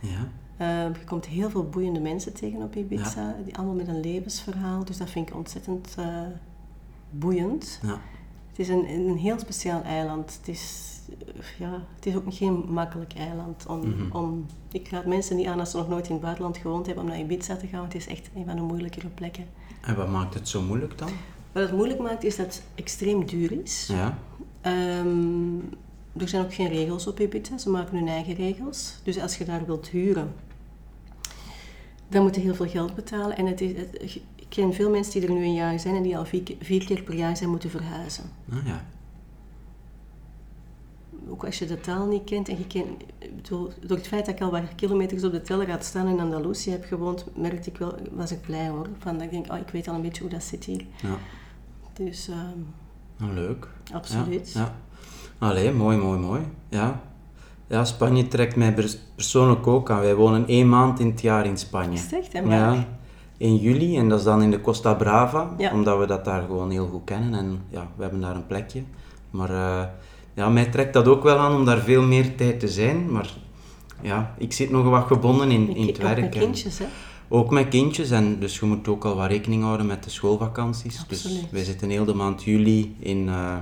Ja. 0.00 0.28
Eh, 0.56 0.66
je 0.84 1.04
komt 1.04 1.26
heel 1.26 1.50
veel 1.50 1.68
boeiende 1.68 2.00
mensen 2.00 2.32
tegen 2.34 2.62
op 2.62 2.76
Ibiza, 2.76 3.36
die 3.44 3.56
allemaal 3.56 3.74
met 3.74 3.88
een 3.88 4.00
levensverhaal. 4.00 4.84
Dus 4.84 4.96
dat 4.96 5.10
vind 5.10 5.28
ik 5.28 5.34
ontzettend 5.34 5.94
eh, 5.98 6.20
boeiend. 7.10 7.78
Ja. 7.82 8.00
Het 8.48 8.58
is 8.58 8.68
een, 8.68 8.88
een 8.90 9.16
heel 9.16 9.38
speciaal 9.38 9.82
eiland. 9.82 10.36
Het 10.38 10.48
is, 10.48 10.92
eh, 11.26 11.42
ja, 11.58 11.82
het 11.94 12.06
is 12.06 12.14
ook 12.16 12.22
geen 12.28 12.64
makkelijk 12.68 13.12
eiland. 13.16 13.66
Om, 13.66 13.78
Mhm. 13.88 14.16
om, 14.16 14.46
ik 14.72 14.88
raad 14.88 15.06
mensen 15.06 15.36
niet 15.36 15.46
aan 15.46 15.60
als 15.60 15.70
ze 15.70 15.76
nog 15.76 15.88
nooit 15.88 16.06
in 16.06 16.12
het 16.12 16.22
buitenland 16.22 16.56
gewoond 16.56 16.86
hebben 16.86 17.04
om 17.04 17.10
naar 17.10 17.18
Ibiza 17.20 17.56
te 17.56 17.66
gaan. 17.66 17.80
want 17.80 17.92
Het 17.92 18.02
is 18.02 18.08
echt 18.08 18.30
een 18.34 18.44
van 18.44 18.56
de 18.56 18.62
moeilijkere 18.62 19.08
plekken. 19.08 19.44
En 19.80 19.96
wat 19.96 20.08
maakt 20.08 20.34
het 20.34 20.48
zo 20.48 20.62
moeilijk 20.62 20.98
dan? 20.98 21.08
Wat 21.52 21.62
het 21.62 21.72
moeilijk 21.76 22.00
maakt 22.00 22.24
is 22.24 22.36
dat 22.36 22.46
het 22.46 22.62
extreem 22.74 23.26
duur 23.26 23.52
is. 23.62 23.86
Ja. 23.92 24.18
Ehm, 24.60 25.58
er 26.16 26.28
zijn 26.28 26.44
ook 26.44 26.54
geen 26.54 26.68
regels 26.68 27.06
op 27.06 27.20
Ibiza, 27.20 27.58
ze 27.58 27.70
maken 27.70 27.98
hun 27.98 28.08
eigen 28.08 28.34
regels. 28.34 29.00
Dus 29.02 29.20
als 29.20 29.38
je 29.38 29.44
daar 29.44 29.66
wilt 29.66 29.88
huren, 29.88 30.32
dan 32.08 32.22
moet 32.22 32.34
je 32.34 32.40
heel 32.40 32.54
veel 32.54 32.68
geld 32.68 32.94
betalen. 32.94 33.36
En 33.36 33.46
het 33.46 33.60
is, 33.60 33.76
het- 33.76 34.02
ik 34.34 34.46
ken 34.48 34.74
veel 34.74 34.90
mensen 34.90 35.20
die 35.20 35.28
er 35.28 35.34
nu 35.34 35.44
een 35.44 35.54
jaar 35.54 35.80
zijn 35.80 35.94
en 35.96 36.02
die 36.02 36.16
al 36.18 36.24
vier, 36.24 36.42
keer- 36.42 36.56
vier 36.60 36.84
keer 36.84 37.02
per 37.02 37.14
jaar 37.14 37.36
zijn 37.36 37.50
moeten 37.50 37.70
verhuizen. 37.70 38.24
Ah 38.52 38.66
ja. 38.66 38.84
Ook 41.28 41.44
als 41.44 41.58
je 41.58 41.66
de 41.66 41.80
taal 41.80 42.06
niet 42.06 42.24
kent 42.24 42.48
en 42.48 42.58
je 42.58 42.66
kent, 42.66 42.86
bedoel, 43.36 43.70
door 43.86 43.96
het 43.96 44.06
feit 44.06 44.26
dat 44.26 44.34
ik 44.34 44.40
al 44.40 44.50
wat 44.50 44.74
kilometers 44.74 45.24
op 45.24 45.32
de 45.32 45.42
teller 45.42 45.70
had 45.70 45.84
staan 45.84 46.08
in 46.08 46.20
Andalusië 46.20 46.70
heb 46.70 46.84
gewoond, 46.84 47.24
merkte 47.36 47.70
ik 47.70 47.76
wel, 47.78 47.94
was 48.12 48.32
ik 48.32 48.40
blij 48.40 48.68
hoor. 48.68 48.88
Van 48.98 49.12
dat 49.14 49.22
ik 49.22 49.30
denk, 49.30 49.52
oh, 49.52 49.58
ik 49.58 49.68
weet 49.68 49.88
al 49.88 49.94
een 49.94 50.02
beetje 50.02 50.22
hoe 50.22 50.30
dat 50.30 50.42
zit 50.42 50.64
hier. 50.64 50.84
Ja. 51.02 51.16
Dus 51.92 52.28
ehm, 52.28 52.58
Nou, 53.16 53.32
leuk. 53.32 53.68
absoluut. 53.92 54.52
Ja. 54.52 54.60
ja. 54.60 54.74
Allee, 55.38 55.72
mooi, 55.72 55.96
mooi, 55.96 56.18
mooi. 56.18 56.42
Ja. 56.68 57.02
Ja, 57.68 57.84
Spanje 57.84 58.28
trekt 58.28 58.56
mij 58.56 58.74
pers- 58.74 58.98
persoonlijk 59.14 59.66
ook 59.66 59.90
aan. 59.90 60.00
Wij 60.00 60.14
wonen 60.14 60.46
één 60.46 60.68
maand 60.68 61.00
in 61.00 61.06
het 61.06 61.20
jaar 61.20 61.46
in 61.46 61.56
Spanje. 61.56 61.92
Is 61.96 62.02
het 62.02 62.12
echt, 62.12 62.32
hè? 62.32 62.42
Maar- 62.42 62.56
Ja, 62.74 62.86
in 63.36 63.56
juli 63.56 63.96
en 63.98 64.08
dat 64.08 64.18
is 64.18 64.24
dan 64.24 64.42
in 64.42 64.50
de 64.50 64.60
Costa 64.60 64.94
Brava, 64.94 65.54
Ja. 65.58 65.72
omdat 65.72 65.98
we 65.98 66.06
dat 66.06 66.24
daar 66.24 66.42
gewoon 66.42 66.70
heel 66.70 66.86
goed 66.86 67.04
kennen 67.04 67.34
en 67.34 67.58
ja, 67.68 67.88
we 67.96 68.02
hebben 68.02 68.20
daar 68.20 68.34
een 68.34 68.46
plekje. 68.46 68.82
Maar 69.30 69.50
eh, 69.50 69.82
ja, 70.34 70.48
mij 70.48 70.64
trekt 70.66 70.92
dat 70.92 71.08
ook 71.08 71.22
wel 71.22 71.38
aan 71.38 71.54
om 71.54 71.64
daar 71.64 71.78
veel 71.78 72.02
meer 72.02 72.34
tijd 72.36 72.60
te 72.60 72.68
zijn, 72.68 73.12
maar 73.12 73.30
ja, 74.02 74.34
ik 74.38 74.52
zit 74.52 74.70
nog 74.70 74.84
wat 74.88 75.06
gebonden 75.06 75.50
in, 75.50 75.76
in 75.76 75.86
het 75.86 75.96
Ook 75.96 76.02
met 76.08 76.16
werk. 76.18 76.30
kindjes, 76.30 76.78
hè? 76.78 76.84
ook 77.28 77.50
met 77.50 77.68
kindjes, 77.68 78.10
en 78.10 78.38
dus 78.40 78.58
je 78.58 78.66
moet 78.66 78.88
ook 78.88 79.04
al 79.04 79.16
wat 79.16 79.28
rekening 79.28 79.62
houden 79.62 79.86
met 79.86 80.04
de 80.04 80.10
schoolvakanties. 80.10 81.04
Dus 81.08 81.24
Absoluut. 81.24 81.50
wij 81.50 81.64
zitten 81.64 81.90
heel 81.90 82.04
de 82.04 82.14
maand 82.14 82.42
juli 82.44 82.96
in 82.98 83.28
eh, 83.28 83.56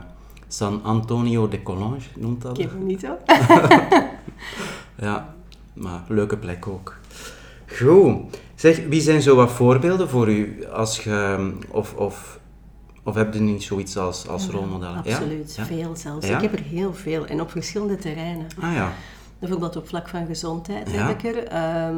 San 0.54 0.80
Antonio 0.82 1.48
de 1.48 1.62
Colonge, 1.62 1.96
noemt 2.16 2.42
dat. 2.42 2.58
Ik 2.58 2.64
heb 2.64 2.72
hem 2.72 2.86
niet 2.86 3.06
hoor. 3.06 3.18
Ja, 4.96 5.34
maar 5.72 6.02
leuke 6.08 6.36
plek 6.36 6.66
ook. 6.66 6.96
Goed. 7.66 8.16
Zeg, 8.54 8.86
wie 8.88 9.00
zijn 9.00 9.22
zo 9.22 9.36
wat 9.36 9.52
voorbeelden 9.52 10.08
voor 10.08 10.28
u 10.30 10.64
als 10.66 11.04
je, 11.04 11.52
of, 11.70 11.94
of, 11.94 12.40
of 13.02 13.14
heb 13.14 13.34
je 13.34 13.40
niet 13.40 13.62
zoiets 13.62 13.96
als, 13.96 14.28
als 14.28 14.46
rolmodellen? 14.48 15.00
Ja? 15.04 15.14
Absoluut, 15.16 15.54
Ja? 15.54 15.64
veel 15.64 15.96
zelfs. 15.96 16.26
Ja? 16.26 16.36
Ik 16.36 16.42
heb 16.42 16.52
er 16.52 16.64
heel 16.64 16.94
veel 16.94 17.26
en 17.26 17.40
op 17.40 17.50
verschillende 17.50 17.96
terreinen. 17.96 18.46
Ah 18.60 18.72
ja. 18.74 18.92
Bijvoorbeeld 19.38 19.76
op 19.76 19.88
vlak 19.88 20.08
van 20.08 20.26
gezondheid 20.26 20.90
Ja. 20.90 21.06
heb 21.06 21.18
ik 21.24 21.36
er. 21.36 21.44
ehm, 21.46 21.96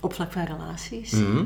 op 0.00 0.12
vlak 0.14 0.32
van 0.32 0.44
relaties. 0.44 1.10
Mhm. 1.12 1.44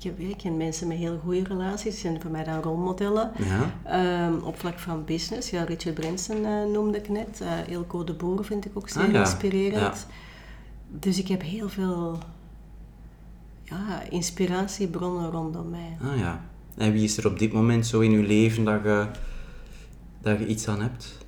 Ik, 0.00 0.06
heb, 0.06 0.18
ik 0.18 0.36
ken 0.36 0.56
mensen 0.56 0.88
met 0.88 0.96
heel 0.96 1.18
goede 1.18 1.42
relaties, 1.44 1.92
die 1.92 2.00
zijn 2.00 2.20
voor 2.20 2.30
mij 2.30 2.44
dan 2.44 2.60
rolmodellen. 2.62 3.30
Ja. 3.38 3.72
Ehm, 3.84 4.34
op 4.42 4.58
vlak 4.58 4.78
van 4.78 5.04
business, 5.04 5.50
ja, 5.50 5.62
Richard 5.64 5.94
Branson 5.94 6.44
eh, 6.44 6.64
noemde 6.72 6.98
ik 6.98 7.08
net. 7.08 7.40
Uh, 7.42 7.68
Ilko 7.68 8.04
de 8.04 8.12
Boer 8.12 8.44
vind 8.44 8.64
ik 8.64 8.70
ook 8.74 8.88
zeer 8.88 9.02
Ah, 9.02 9.12
ja. 9.12 9.20
inspirerend. 9.20 10.06
Dus 10.88 11.18
ik 11.18 11.28
heb 11.28 11.42
heel 11.42 11.68
veel 11.68 12.18
ja, 13.62 14.02
inspiratiebronnen 14.10 15.30
rondom 15.30 15.70
mij. 15.70 15.96
Ah 16.02 16.18
ja. 16.18 16.44
En 16.76 16.92
wie 16.92 17.02
is 17.04 17.16
er 17.16 17.26
op 17.26 17.38
dit 17.38 17.52
moment 17.52 17.86
zo 17.86 18.00
in 18.00 18.12
uw 18.12 18.26
leven 18.26 18.64
dat 18.64 18.82
je, 18.82 19.06
dat 20.20 20.38
je 20.38 20.46
iets 20.46 20.68
aan 20.68 20.80
hebt? 20.80 21.18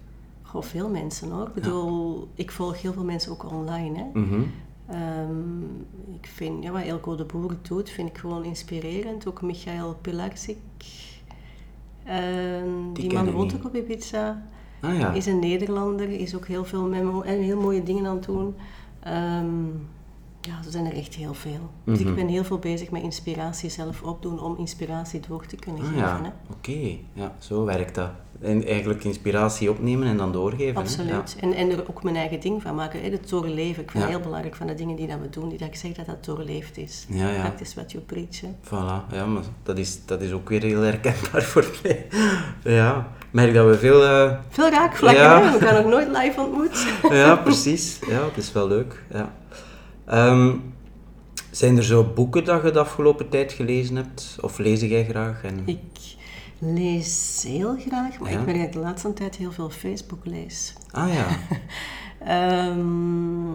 Goh, 0.42 0.62
veel 0.62 0.88
mensen 0.88 1.30
hoor. 1.30 1.46
Ik 1.46 1.54
bedoel, 1.54 2.28
ik 2.34 2.50
volg 2.50 2.82
heel 2.82 2.92
veel 2.92 3.04
mensen 3.04 3.32
ook 3.32 3.50
online. 3.52 3.98
Hè. 3.98 4.20
Mhm. 4.20 4.40
Ehm, 4.92 5.62
ik 6.20 6.26
vind, 6.26 6.62
ja, 6.62 6.70
wat 6.70 6.82
Elko 6.82 7.14
de 7.16 7.24
Boer 7.24 7.56
doet, 7.62 7.90
vind 7.90 8.08
ik 8.08 8.18
gewoon 8.18 8.44
inspirerend. 8.44 9.26
Ook 9.26 9.42
Michael 9.42 9.96
Pilarczyk. 10.00 10.56
Ehm, 12.04 12.92
die 12.92 13.12
man 13.12 13.30
woont 13.30 13.54
ook 13.54 13.64
op 13.64 13.74
Ibiza. 13.76 14.42
Ah 14.80 14.98
ja. 14.98 15.12
Is 15.12 15.26
een 15.26 15.38
Nederlander, 15.38 16.08
is 16.10 16.34
ook 16.34 16.46
heel 16.46 16.64
veel 16.64 16.88
met 16.88 17.02
me- 17.02 17.24
en 17.24 17.38
heel 17.38 17.60
mooie 17.60 17.82
dingen 17.82 18.06
aan 18.06 18.16
het 18.16 18.24
doen. 18.24 18.54
Ehm, 19.00 19.46
ja, 20.46 20.52
er 20.64 20.70
zijn 20.70 20.86
er 20.86 20.96
echt 20.96 21.14
heel 21.14 21.34
veel. 21.34 21.70
Dus 21.84 21.98
Mhm. 21.98 22.08
ik 22.08 22.14
ben 22.14 22.28
heel 22.28 22.44
veel 22.44 22.58
bezig 22.58 22.90
met 22.90 23.02
inspiratie 23.02 23.70
zelf 23.70 24.02
opdoen 24.02 24.40
om 24.40 24.56
inspiratie 24.58 25.20
door 25.28 25.46
te 25.46 25.56
kunnen 25.56 25.80
Ah 25.82 25.86
geven. 25.88 26.00
Ja, 26.02 26.32
oké. 26.50 26.96
Ja, 27.12 27.32
zo 27.38 27.64
werkt 27.64 27.94
dat. 27.94 28.10
En 28.40 28.64
eigenlijk 28.66 29.04
inspiratie 29.04 29.70
opnemen 29.70 30.06
en 30.08 30.16
dan 30.16 30.32
doorgeven. 30.32 30.76
Absoluut. 30.76 31.36
En, 31.40 31.52
en 31.54 31.70
er 31.70 31.88
ook 31.88 32.02
mijn 32.02 32.16
eigen 32.16 32.40
ding 32.40 32.62
van 32.62 32.74
maken. 32.74 33.02
hè, 33.02 33.10
Het 33.10 33.28
doorleven. 33.28 33.82
Ik 33.82 33.90
vind 33.90 33.92
Ja. 33.92 34.00
het 34.00 34.08
heel 34.10 34.20
belangrijk 34.20 34.56
van 34.56 34.66
de 34.66 34.74
dingen 34.74 34.96
die 34.96 35.06
dat 35.06 35.18
we 35.20 35.28
doen, 35.28 35.48
die 35.48 35.58
dat 35.58 35.68
ik 35.68 35.74
zeg 35.74 35.92
dat 35.92 36.06
dat 36.06 36.24
doorleefd 36.24 36.76
is. 36.78 37.06
Ja, 37.08 37.28
ja. 37.30 37.40
Practice 37.40 37.74
what 37.74 37.92
you 37.92 38.04
preach. 38.04 38.40
hè. 38.40 38.48
Voilà, 38.64 39.14
ja, 39.14 39.26
maar 39.26 39.42
dat 39.62 39.78
is, 39.78 40.06
dat 40.06 40.20
is 40.20 40.32
ook 40.32 40.48
weer 40.48 40.62
heel 40.62 40.80
herkenbaar 40.80 41.42
voor 41.52 41.70
mij. 41.82 42.06
Ja, 42.64 42.96
ik 43.20 43.26
merk 43.30 43.54
dat 43.54 43.66
we 43.66 43.78
veel... 43.78 44.04
eh, 44.04 44.32
Veel 44.48 44.70
raakvlakken, 44.70 45.22
Ja. 45.22 45.42
hè? 45.42 45.58
We 45.58 45.64
gaan 45.64 45.74
nog 45.82 45.90
nooit 45.92 46.08
live 46.08 46.40
ontmoet. 46.40 46.86
ja, 47.20 47.36
precies. 47.48 47.98
Ja, 48.08 48.24
het 48.24 48.36
is 48.36 48.52
wel 48.52 48.68
leuk. 48.68 49.02
Ja. 49.12 49.32
Ehm, 50.04 50.54
zijn 51.50 51.76
er 51.76 51.84
zo 51.84 52.04
boeken 52.14 52.44
dat 52.44 52.62
je 52.62 52.70
de 52.70 52.78
afgelopen 52.78 53.28
tijd 53.28 53.52
gelezen 53.52 53.96
hebt? 53.96 54.36
Of 54.40 54.58
lees 54.58 54.80
jij 54.80 55.04
graag? 55.04 55.42
En... 55.44 55.62
Ik 55.64 55.80
lees 56.58 57.44
heel 57.46 57.76
graag, 57.78 58.18
maar 58.18 58.32
Ja? 58.32 58.40
ik 58.46 58.56
ik 58.56 58.72
de 58.72 58.78
laatste 58.78 59.12
tijd 59.12 59.36
heel 59.36 59.52
veel 59.52 59.70
Facebook 59.70 60.26
lees. 60.26 60.74
Ah 60.90 61.12
ja, 61.14 61.26
Ehm, 62.18 63.52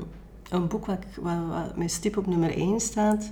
een 0.49 0.67
boek 0.67 0.85
wat, 0.85 0.99
wat, 1.21 1.37
wat 1.49 1.77
met 1.77 1.91
stip 1.91 2.17
op 2.17 2.27
nummer 2.27 2.55
1 2.57 2.79
staat, 2.79 3.31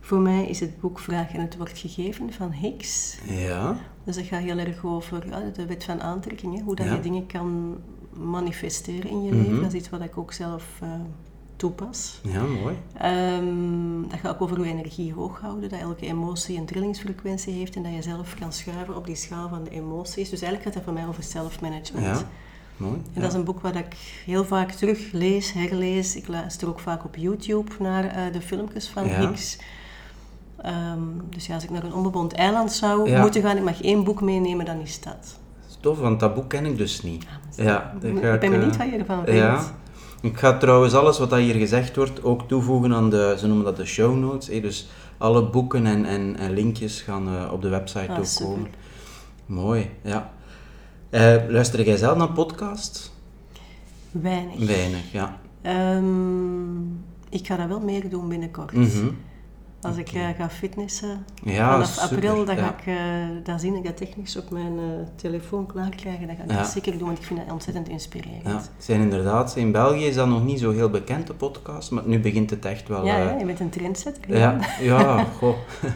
voor 0.00 0.18
mij 0.20 0.46
is 0.46 0.60
het 0.60 0.80
boek 0.80 0.98
Vraag 0.98 1.32
en 1.34 1.40
het 1.40 1.56
wordt 1.56 1.78
gegeven 1.78 2.32
van 2.32 2.50
Hicks. 2.52 3.18
ja. 3.28 3.76
Dus 4.04 4.16
dat 4.16 4.24
gaat 4.24 4.42
heel 4.42 4.58
erg 4.58 4.84
over 4.84 5.26
ja, 5.28 5.40
de 5.54 5.66
wet 5.66 5.84
van 5.84 6.00
aantrekking, 6.02 6.56
hè, 6.56 6.62
hoe 6.62 6.74
dat 6.74 6.86
Ja. 6.86 6.94
je 6.94 7.00
dingen 7.00 7.26
kan 7.26 7.76
manifesteren 8.12 9.10
in 9.10 9.22
je 9.24 9.32
Mhm. 9.32 9.40
leven. 9.42 9.62
Dat 9.62 9.72
is 9.72 9.78
iets 9.80 9.90
wat 9.90 10.00
ik 10.00 10.18
ook 10.18 10.32
zelf 10.32 10.64
eh, 10.82 10.88
toepas. 11.56 12.20
Ja, 12.22 12.42
mooi. 12.42 12.76
Ehm, 12.98 14.08
dat 14.10 14.18
gaat 14.20 14.34
ook 14.34 14.42
over 14.42 14.56
hoe 14.56 14.66
energie 14.66 15.12
hoog 15.12 15.40
houden, 15.40 15.68
dat 15.70 15.80
elke 15.80 16.06
emotie 16.06 16.58
een 16.58 16.66
trillingsfrequentie 16.66 17.52
heeft 17.52 17.76
en 17.76 17.82
dat 17.82 17.94
je 17.94 18.02
zelf 18.02 18.34
kan 18.38 18.52
schuiven 18.52 18.96
op 18.96 19.06
die 19.06 19.16
schaal 19.16 19.48
van 19.48 19.64
de 19.64 19.70
emoties. 19.70 20.30
Dus 20.30 20.40
eigenlijk 20.42 20.62
gaat 20.62 20.72
dat 20.74 20.82
voor 20.82 20.92
mij 20.92 21.06
over 21.06 21.22
self-management. 21.22 22.06
Ja, 22.18 22.26
mooi. 22.76 22.94
En 22.94 23.02
ja. 23.12 23.20
dat 23.20 23.30
is 23.30 23.36
een 23.36 23.44
boek 23.44 23.60
wat 23.60 23.74
ik 23.74 23.96
heel 24.24 24.44
vaak 24.44 24.70
teruglees, 24.70 25.52
herlees. 25.52 26.16
Ik 26.16 26.28
luister 26.28 26.68
ook 26.68 26.80
vaak 26.80 27.04
op 27.04 27.16
YouTube 27.16 27.70
naar 27.78 28.04
eh, 28.04 28.32
de 28.32 28.40
filmpjes 28.40 28.88
van 28.88 29.06
Ja. 29.08 29.20
Hicks. 29.20 29.58
Ehm, 30.62 31.00
dus 31.30 31.46
ja, 31.46 31.54
als 31.54 31.64
ik 31.64 31.70
naar 31.70 31.84
een 31.84 31.94
onbewoond 31.94 32.32
eiland 32.32 32.72
zou 32.72 33.10
Ja. 33.10 33.20
moeten 33.20 33.42
gaan, 33.42 33.56
ik 33.56 33.62
mag 33.64 33.82
één 33.82 34.04
boek 34.04 34.20
meenemen, 34.20 34.64
dan 34.64 34.80
is 34.80 35.00
dat. 35.00 35.38
Tof, 35.80 35.98
want 35.98 36.20
dat 36.20 36.34
boek 36.34 36.48
ken 36.48 36.66
ik 36.66 36.76
dus 36.76 37.02
niet. 37.02 37.26
Ja, 37.56 37.92
dat 38.00 38.10
ik 38.10 38.20
ben 38.20 38.32
eh, 38.42 38.50
benieuwd 38.50 38.76
wat 38.76 38.86
je 38.90 38.96
ervan 38.96 39.24
vindt. 39.24 39.40
Ja. 39.40 39.60
Ik 40.20 40.38
ga 40.38 40.56
trouwens 40.58 40.94
alles 40.94 41.18
wat 41.18 41.34
hier 41.34 41.54
gezegd 41.54 41.96
wordt 41.96 42.22
ook 42.24 42.48
toevoegen 42.48 42.92
aan 42.94 43.10
de, 43.10 43.34
ze 43.38 43.46
noemen 43.46 43.64
dat 43.64 43.76
de 43.76 43.84
show 43.86 44.16
notes. 44.18 44.60
Dus 44.60 44.88
alle 45.18 45.50
boeken 45.50 45.86
en, 45.86 46.04
en, 46.04 46.36
en 46.38 46.52
linkjes 46.52 47.00
gaan 47.00 47.28
eh, 47.28 47.52
op 47.52 47.62
de 47.62 47.68
website 47.68 48.12
Ah, 48.12 48.18
ook 48.18 48.24
super. 48.24 48.46
komen. 48.46 48.70
Mooi, 49.46 49.90
ja. 50.02 50.30
Eh, 51.10 51.34
luister 51.48 51.84
jij 51.84 51.96
zelf 51.96 52.16
naar 52.18 52.32
podcasts? 52.32 53.12
Weinig. 54.10 54.66
Weinig, 54.66 55.12
ja. 55.12 55.38
Ehm, 55.62 56.80
ik 57.28 57.46
ga 57.46 57.56
dat 57.56 57.68
wel 57.68 57.80
meer 57.80 58.10
doen 58.10 58.28
binnenkort. 58.28 58.72
Mhm. 58.72 59.06
Als 59.86 59.96
ik 59.96 60.12
eh, 60.12 60.28
ga 60.38 60.50
fitnessen, 60.50 61.24
Ja, 61.44 61.72
vanaf 61.72 61.88
super, 61.88 62.16
april, 62.16 62.44
dan, 62.44 62.56
ga 62.56 62.74
ik, 62.78 62.86
eh, 62.86 62.96
dan 63.44 63.60
zie 63.60 63.74
ik 63.76 63.84
dat 63.84 63.96
technisch 63.96 64.36
op 64.36 64.50
mijn 64.50 64.78
eh, 64.78 64.84
telefoon 65.16 65.66
klaarkrijgen. 65.66 66.26
Dan 66.26 66.36
ga 66.36 66.42
ik 66.42 66.50
Ja. 66.50 66.56
dat 66.56 66.66
zeker 66.66 66.92
doen, 66.98 67.06
want 67.06 67.18
ik 67.18 67.24
vind 67.24 67.40
dat 67.40 67.52
ontzettend 67.52 67.88
inspirerend. 67.88 68.42
Ja, 68.44 68.62
zijn 68.78 69.00
inderdaad, 69.00 69.56
in 69.56 69.72
België 69.72 70.04
is 70.06 70.14
dat 70.14 70.28
nog 70.28 70.44
niet 70.44 70.60
zo 70.60 70.70
heel 70.72 70.90
bekend, 70.90 71.26
de 71.26 71.34
podcast, 71.34 71.90
maar 71.90 72.02
nu 72.06 72.20
begint 72.20 72.50
het 72.50 72.64
echt 72.64 72.88
wel... 72.88 73.04
Ja, 73.06 73.16
ja, 73.18 73.38
je 73.38 73.44
bent 73.44 73.60
een 73.60 73.70
trendsetter. 73.70 74.36
Ja, 74.38 74.58
ja, 74.80 75.24
goh. 75.38 75.56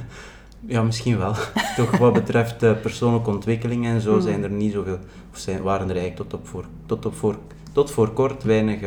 Ja, 0.66 0.82
misschien 0.82 1.18
wel. 1.18 1.34
Toch 1.76 1.98
wat 1.98 2.12
betreft 2.12 2.58
persoonlijke 2.58 3.30
ontwikkeling 3.30 3.86
en 3.86 4.00
zo 4.00 4.12
Hmm. 4.12 4.20
zijn 4.20 4.42
er 4.42 4.50
niet 4.50 4.72
zoveel, 4.72 4.98
of 5.32 5.38
zijn, 5.38 5.62
waren 5.62 5.88
er 5.88 5.96
eigenlijk 5.96 6.30
tot, 6.30 6.40
op 6.40 6.46
voor, 6.48 6.64
tot, 6.86 7.06
op 7.06 7.14
voor, 7.16 7.38
tot 7.72 7.90
voor 7.90 8.10
kort 8.12 8.42
weinig 8.42 8.80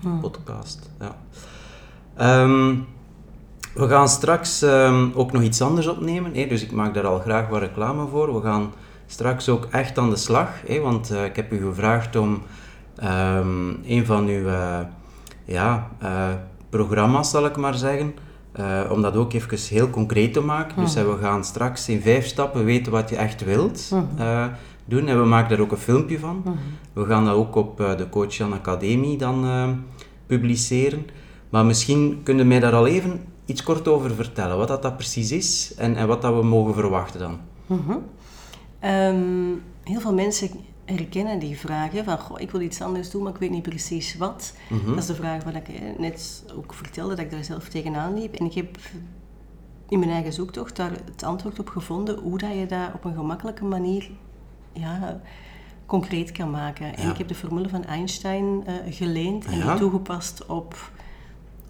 Hmm. 0.00 0.20
podcast. 0.20 0.90
Ja. 1.00 1.16
Ehm, 2.16 2.74
we 3.74 3.88
gaan 3.88 4.08
straks 4.08 4.62
ehm, 4.62 5.08
ook 5.14 5.32
nog 5.32 5.42
iets 5.42 5.62
anders 5.62 5.86
opnemen, 5.86 6.34
hè, 6.34 6.46
dus 6.46 6.62
ik 6.62 6.72
maak 6.72 6.94
daar 6.94 7.06
al 7.06 7.18
graag 7.18 7.48
wat 7.48 7.60
reclame 7.60 8.06
voor. 8.06 8.34
We 8.34 8.40
gaan 8.40 8.72
straks 9.06 9.48
ook 9.48 9.66
echt 9.70 9.98
aan 9.98 10.10
de 10.10 10.16
slag, 10.16 10.48
hè, 10.66 10.80
want 10.80 11.10
eh, 11.10 11.24
ik 11.24 11.36
heb 11.36 11.52
u 11.52 11.58
gevraagd 11.58 12.16
om 12.16 12.42
ehm, 12.96 13.70
een 13.86 14.06
van 14.06 14.26
uw 14.26 14.46
eh, 14.46 14.78
ja, 15.44 15.90
eh, 15.98 16.28
programma's, 16.70 17.30
zal 17.30 17.46
ik 17.46 17.56
maar 17.56 17.74
zeggen, 17.74 18.14
om 18.90 19.02
dat 19.02 19.16
ook 19.16 19.32
even 19.32 19.58
heel 19.68 19.90
concreet 19.90 20.32
te 20.32 20.40
maken. 20.40 20.82
Dus 20.82 20.94
we 20.94 21.18
gaan 21.20 21.44
straks 21.44 21.88
in 21.88 22.00
vijf 22.00 22.26
stappen 22.26 22.64
weten 22.64 22.92
wat 22.92 23.10
je 23.10 23.16
echt 23.16 23.44
wilt 23.44 23.88
doen 24.84 25.08
en 25.08 25.20
we 25.20 25.26
maken 25.26 25.48
daar 25.48 25.60
ook 25.60 25.72
een 25.72 25.78
filmpje 25.78 26.18
van. 26.18 26.58
We 26.92 27.04
gaan 27.04 27.24
dat 27.24 27.34
ook 27.34 27.54
op 27.54 27.76
de 27.76 28.06
Coach 28.10 28.34
Jan 28.34 28.52
Academie 28.52 29.18
dan 29.18 29.44
publiceren. 30.26 31.06
Maar 31.50 31.64
misschien 31.64 32.20
kunnen 32.22 32.46
mij 32.46 32.60
daar 32.60 32.74
al 32.74 32.86
even 32.86 33.20
iets 33.46 33.62
kort 33.62 33.88
over 33.88 34.14
vertellen, 34.14 34.56
wat 34.56 34.68
dat, 34.68 34.82
dat 34.82 34.96
precies 34.96 35.32
is 35.32 35.74
en, 35.76 35.96
en 35.96 36.06
wat 36.06 36.22
dat 36.22 36.34
we 36.34 36.42
mogen 36.42 36.74
verwachten 36.74 37.20
dan. 37.20 37.38
Mhm. 37.66 37.96
Ehm, 38.80 39.50
heel 39.84 40.00
veel 40.00 40.14
mensen 40.14 40.50
herkennen 40.84 41.38
die 41.38 41.58
vragen 41.58 42.04
van, 42.04 42.18
goh, 42.18 42.40
ik 42.40 42.50
wil 42.50 42.60
iets 42.60 42.80
anders 42.80 43.10
doen, 43.10 43.22
maar 43.22 43.32
ik 43.32 43.38
weet 43.38 43.50
niet 43.50 43.62
precies 43.62 44.16
wat. 44.16 44.54
Mhm. 44.68 44.88
Dat 44.88 44.98
is 44.98 45.06
de 45.06 45.14
vraag 45.14 45.44
wat 45.44 45.54
ik 45.54 45.68
net 45.98 46.44
ook 46.56 46.74
vertelde, 46.74 47.14
dat 47.14 47.24
ik 47.24 47.30
daar 47.30 47.44
zelf 47.44 47.68
tegenaan 47.68 48.14
liep. 48.18 48.34
En 48.34 48.44
ik 48.46 48.54
heb 48.54 48.78
in 49.88 49.98
mijn 49.98 50.10
eigen 50.10 50.32
zoektocht 50.32 50.76
daar 50.76 50.90
het 50.90 51.22
antwoord 51.22 51.58
op 51.58 51.68
gevonden, 51.68 52.18
hoe 52.18 52.38
dat 52.38 52.50
je 52.54 52.66
dat 52.66 52.94
op 52.94 53.04
een 53.04 53.14
gemakkelijke 53.14 53.64
manier 53.64 54.10
ja, 54.72 55.20
concreet 55.86 56.32
kan 56.32 56.50
maken. 56.50 56.96
En 56.96 57.10
ik 57.10 57.16
heb 57.16 57.28
de 57.28 57.34
formule 57.34 57.68
van 57.68 57.84
Einstein 57.84 58.62
eh, 58.66 58.74
geleend 58.90 59.44
en 59.44 59.58
Ja. 59.58 59.70
die 59.70 59.80
toegepast 59.80 60.46
op, 60.46 60.90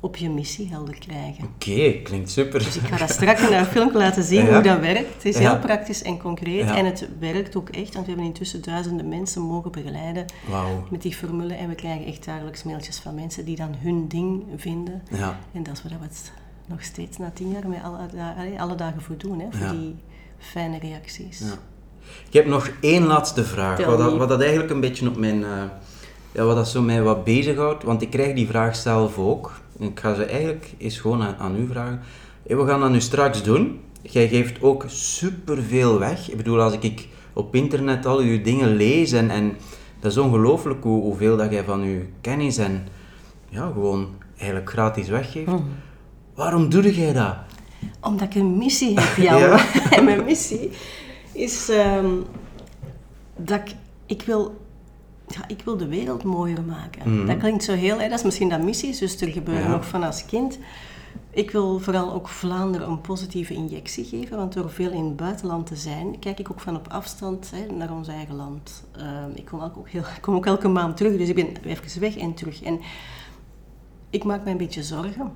op 0.05 0.17
je 0.17 0.31
missie 0.31 0.69
helder 0.71 0.99
krijgen. 0.99 1.45
Oké, 1.45 1.93
klinkt 2.03 2.31
super. 2.31 2.59
Dus 2.65 2.77
ik 2.77 2.83
ga 2.83 2.97
dat 2.97 3.11
straks 3.11 3.41
in 3.49 3.53
een 3.53 3.65
filmpje 3.65 3.99
laten 3.99 4.23
zien 4.23 4.45
Ja. 4.47 4.53
hoe 4.53 4.63
dat 4.63 4.81
werkt. 4.81 5.15
Het 5.15 5.25
is 5.25 5.39
Ja. 5.39 5.51
heel 5.51 5.59
praktisch 5.59 6.03
en 6.03 6.19
concreet. 6.19 6.65
Ja. 6.65 6.77
En 6.77 6.85
het 6.85 7.09
werkt 7.19 7.57
ook 7.57 7.69
echt, 7.69 7.95
want 7.95 8.07
we 8.07 8.11
hebben 8.13 8.25
intussen 8.31 8.63
duizenden 8.63 9.09
mensen 9.09 9.43
mogen 9.43 9.71
begeleiden 9.71 10.25
Wauw. 10.49 10.87
met 10.91 11.03
die 11.03 11.15
formule. 11.15 11.55
En 11.55 11.69
we 11.69 11.75
krijgen 11.75 12.07
echt 12.07 12.25
dagelijks 12.25 12.63
mailtjes 12.63 12.99
van 12.99 13.15
mensen 13.15 13.45
die 13.45 13.57
dan 13.57 13.75
hun 13.79 14.09
ding 14.09 14.43
vinden. 14.57 15.03
Ja. 15.11 15.39
En 15.53 15.63
dat 15.63 15.75
is 15.77 15.83
waar 15.83 15.99
we 15.99 16.05
het 16.05 16.33
nog 16.67 16.83
steeds 16.83 17.19
na 17.19 17.31
tien 17.35 17.51
jaar 17.51 17.69
met 17.69 17.79
alle, 17.85 17.99
allee, 18.37 18.61
alle 18.61 18.75
dagen 18.75 19.03
voor 19.03 19.17
doen. 19.19 19.41
Hè, 19.41 19.47
voor 19.51 19.77
die 19.77 19.95
fijne 20.39 20.79
reacties. 20.79 21.39
Ja. 21.39 21.53
Ik 22.27 22.33
heb 22.33 22.47
nog 22.47 22.71
één 22.81 23.03
laatste 23.07 23.45
vraag, 23.45 23.85
wat 23.85 23.99
dat, 23.99 24.17
wat 24.17 24.29
dat 24.29 24.41
eigenlijk 24.41 24.71
een 24.71 24.81
beetje 24.81 25.09
op 25.09 25.17
mijn, 25.17 25.45
eh, 25.45 25.63
ja, 26.33 26.45
wat 26.45 26.57
dat 26.57 26.69
zo 26.69 26.83
mij 26.83 27.03
wat 27.03 27.25
bezighoudt, 27.25 27.83
want 27.83 28.03
ik 28.03 28.11
krijg 28.11 28.35
die 28.35 28.47
vraag 28.47 28.77
zelf 28.77 29.19
ook. 29.19 29.61
Ik 29.79 30.01
ga 30.01 30.15
ze 30.15 30.25
eigenlijk 30.25 30.75
eens 30.79 30.99
gewoon 30.99 31.23
aan, 31.23 31.37
aan 31.37 31.57
u 31.57 31.67
vragen. 31.67 32.01
Hey, 32.47 32.57
we 32.57 32.67
gaan 32.67 32.81
dat 32.81 32.91
nu 32.91 33.01
straks 33.01 33.43
doen. 33.43 33.81
Jij 34.03 34.29
geeft 34.29 34.63
ook 34.63 34.85
superveel 34.89 35.99
weg. 35.99 36.31
Ik 36.31 36.37
bedoel, 36.37 36.61
als 36.61 36.77
ik 36.81 37.09
op 37.33 37.55
internet 37.55 38.07
al 38.07 38.19
uw 38.19 38.43
dingen 38.43 38.77
lees 38.77 39.13
en, 39.13 39.31
en 39.31 39.57
dat 40.01 40.11
is 40.11 40.19
ongelooflijk 40.19 40.83
hoe, 40.83 41.03
hoeveel 41.03 41.37
dat 41.37 41.51
jij 41.51 41.65
van 41.65 41.83
uw 41.83 42.01
kennis 42.21 42.57
en 42.57 42.87
ja, 43.49 43.71
gewoon 43.73 44.09
eigenlijk 44.37 44.71
gratis 44.71 45.09
weggeeft. 45.09 45.47
Mhm. 45.47 45.63
Waarom 46.35 46.69
doe 46.69 46.95
jij 46.95 47.13
dat? 47.13 47.35
Omdat 48.01 48.27
ik 48.29 48.35
een 48.35 48.57
missie 48.59 49.01
heb, 49.01 49.17
Jan. 49.25 49.39
Ja. 49.39 49.65
En 49.97 50.05
mijn 50.05 50.25
missie 50.25 50.71
is 51.33 51.69
ehm, 51.69 52.11
dat 53.37 53.59
ik, 53.59 53.75
ik 54.07 54.23
wil... 54.23 54.61
Ja, 55.35 55.49
ik 55.49 55.63
wil 55.65 55.77
de 55.77 55.89
wereld 55.89 56.23
mooier 56.23 56.63
maken. 56.63 57.17
Mhm. 57.17 57.27
Dat 57.27 57.37
klinkt 57.37 57.65
zo 57.65 57.73
heel... 57.73 57.99
Hè, 57.99 58.09
dat 58.09 58.19
is 58.19 58.25
misschien 58.25 58.49
dat 58.49 58.63
missie, 58.63 58.99
dus 58.99 59.21
er 59.21 59.29
gebeuren 59.29 59.71
nog 59.71 59.87
van 59.87 60.03
als 60.03 60.25
kind. 60.25 60.59
Ik 61.31 61.51
wil 61.51 61.79
vooral 61.79 62.13
ook 62.13 62.29
Vlaanderen 62.29 62.89
een 62.89 63.01
positieve 63.01 63.55
injectie 63.55 64.05
geven, 64.05 64.37
want 64.37 64.53
door 64.53 64.71
veel 64.71 64.91
in 64.91 65.05
het 65.05 65.17
buitenland 65.17 65.67
te 65.67 65.77
zijn, 65.77 66.19
kijk 66.19 66.39
ik 66.39 66.51
ook 66.51 66.61
van 66.61 66.77
op 66.77 66.89
afstand 66.89 67.51
hè, 67.51 67.75
naar 67.75 67.93
ons 67.93 68.09
eigen 68.09 68.35
land. 68.35 68.85
Ehm, 68.93 69.31
ik, 69.35 69.45
kom 69.45 69.61
ook 69.61 69.89
heel, 69.89 70.03
kom 70.21 70.35
ook 70.35 70.47
elke 70.47 70.69
maand 70.69 70.97
terug, 70.97 71.17
dus 71.17 71.29
ik 71.29 71.35
ben 71.35 71.57
even 71.65 72.01
weg 72.01 72.17
en 72.17 72.35
terug. 72.35 72.63
En 72.63 72.81
ik 74.11 74.25
maak 74.25 74.45
me 74.45 74.51
een 74.51 74.57
beetje 74.57 74.83
zorgen 74.83 75.33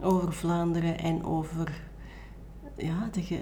over 0.00 0.32
Vlaanderen 0.32 0.98
en 0.98 1.24
over 1.24 1.82
ja, 2.76 3.08
de, 3.12 3.38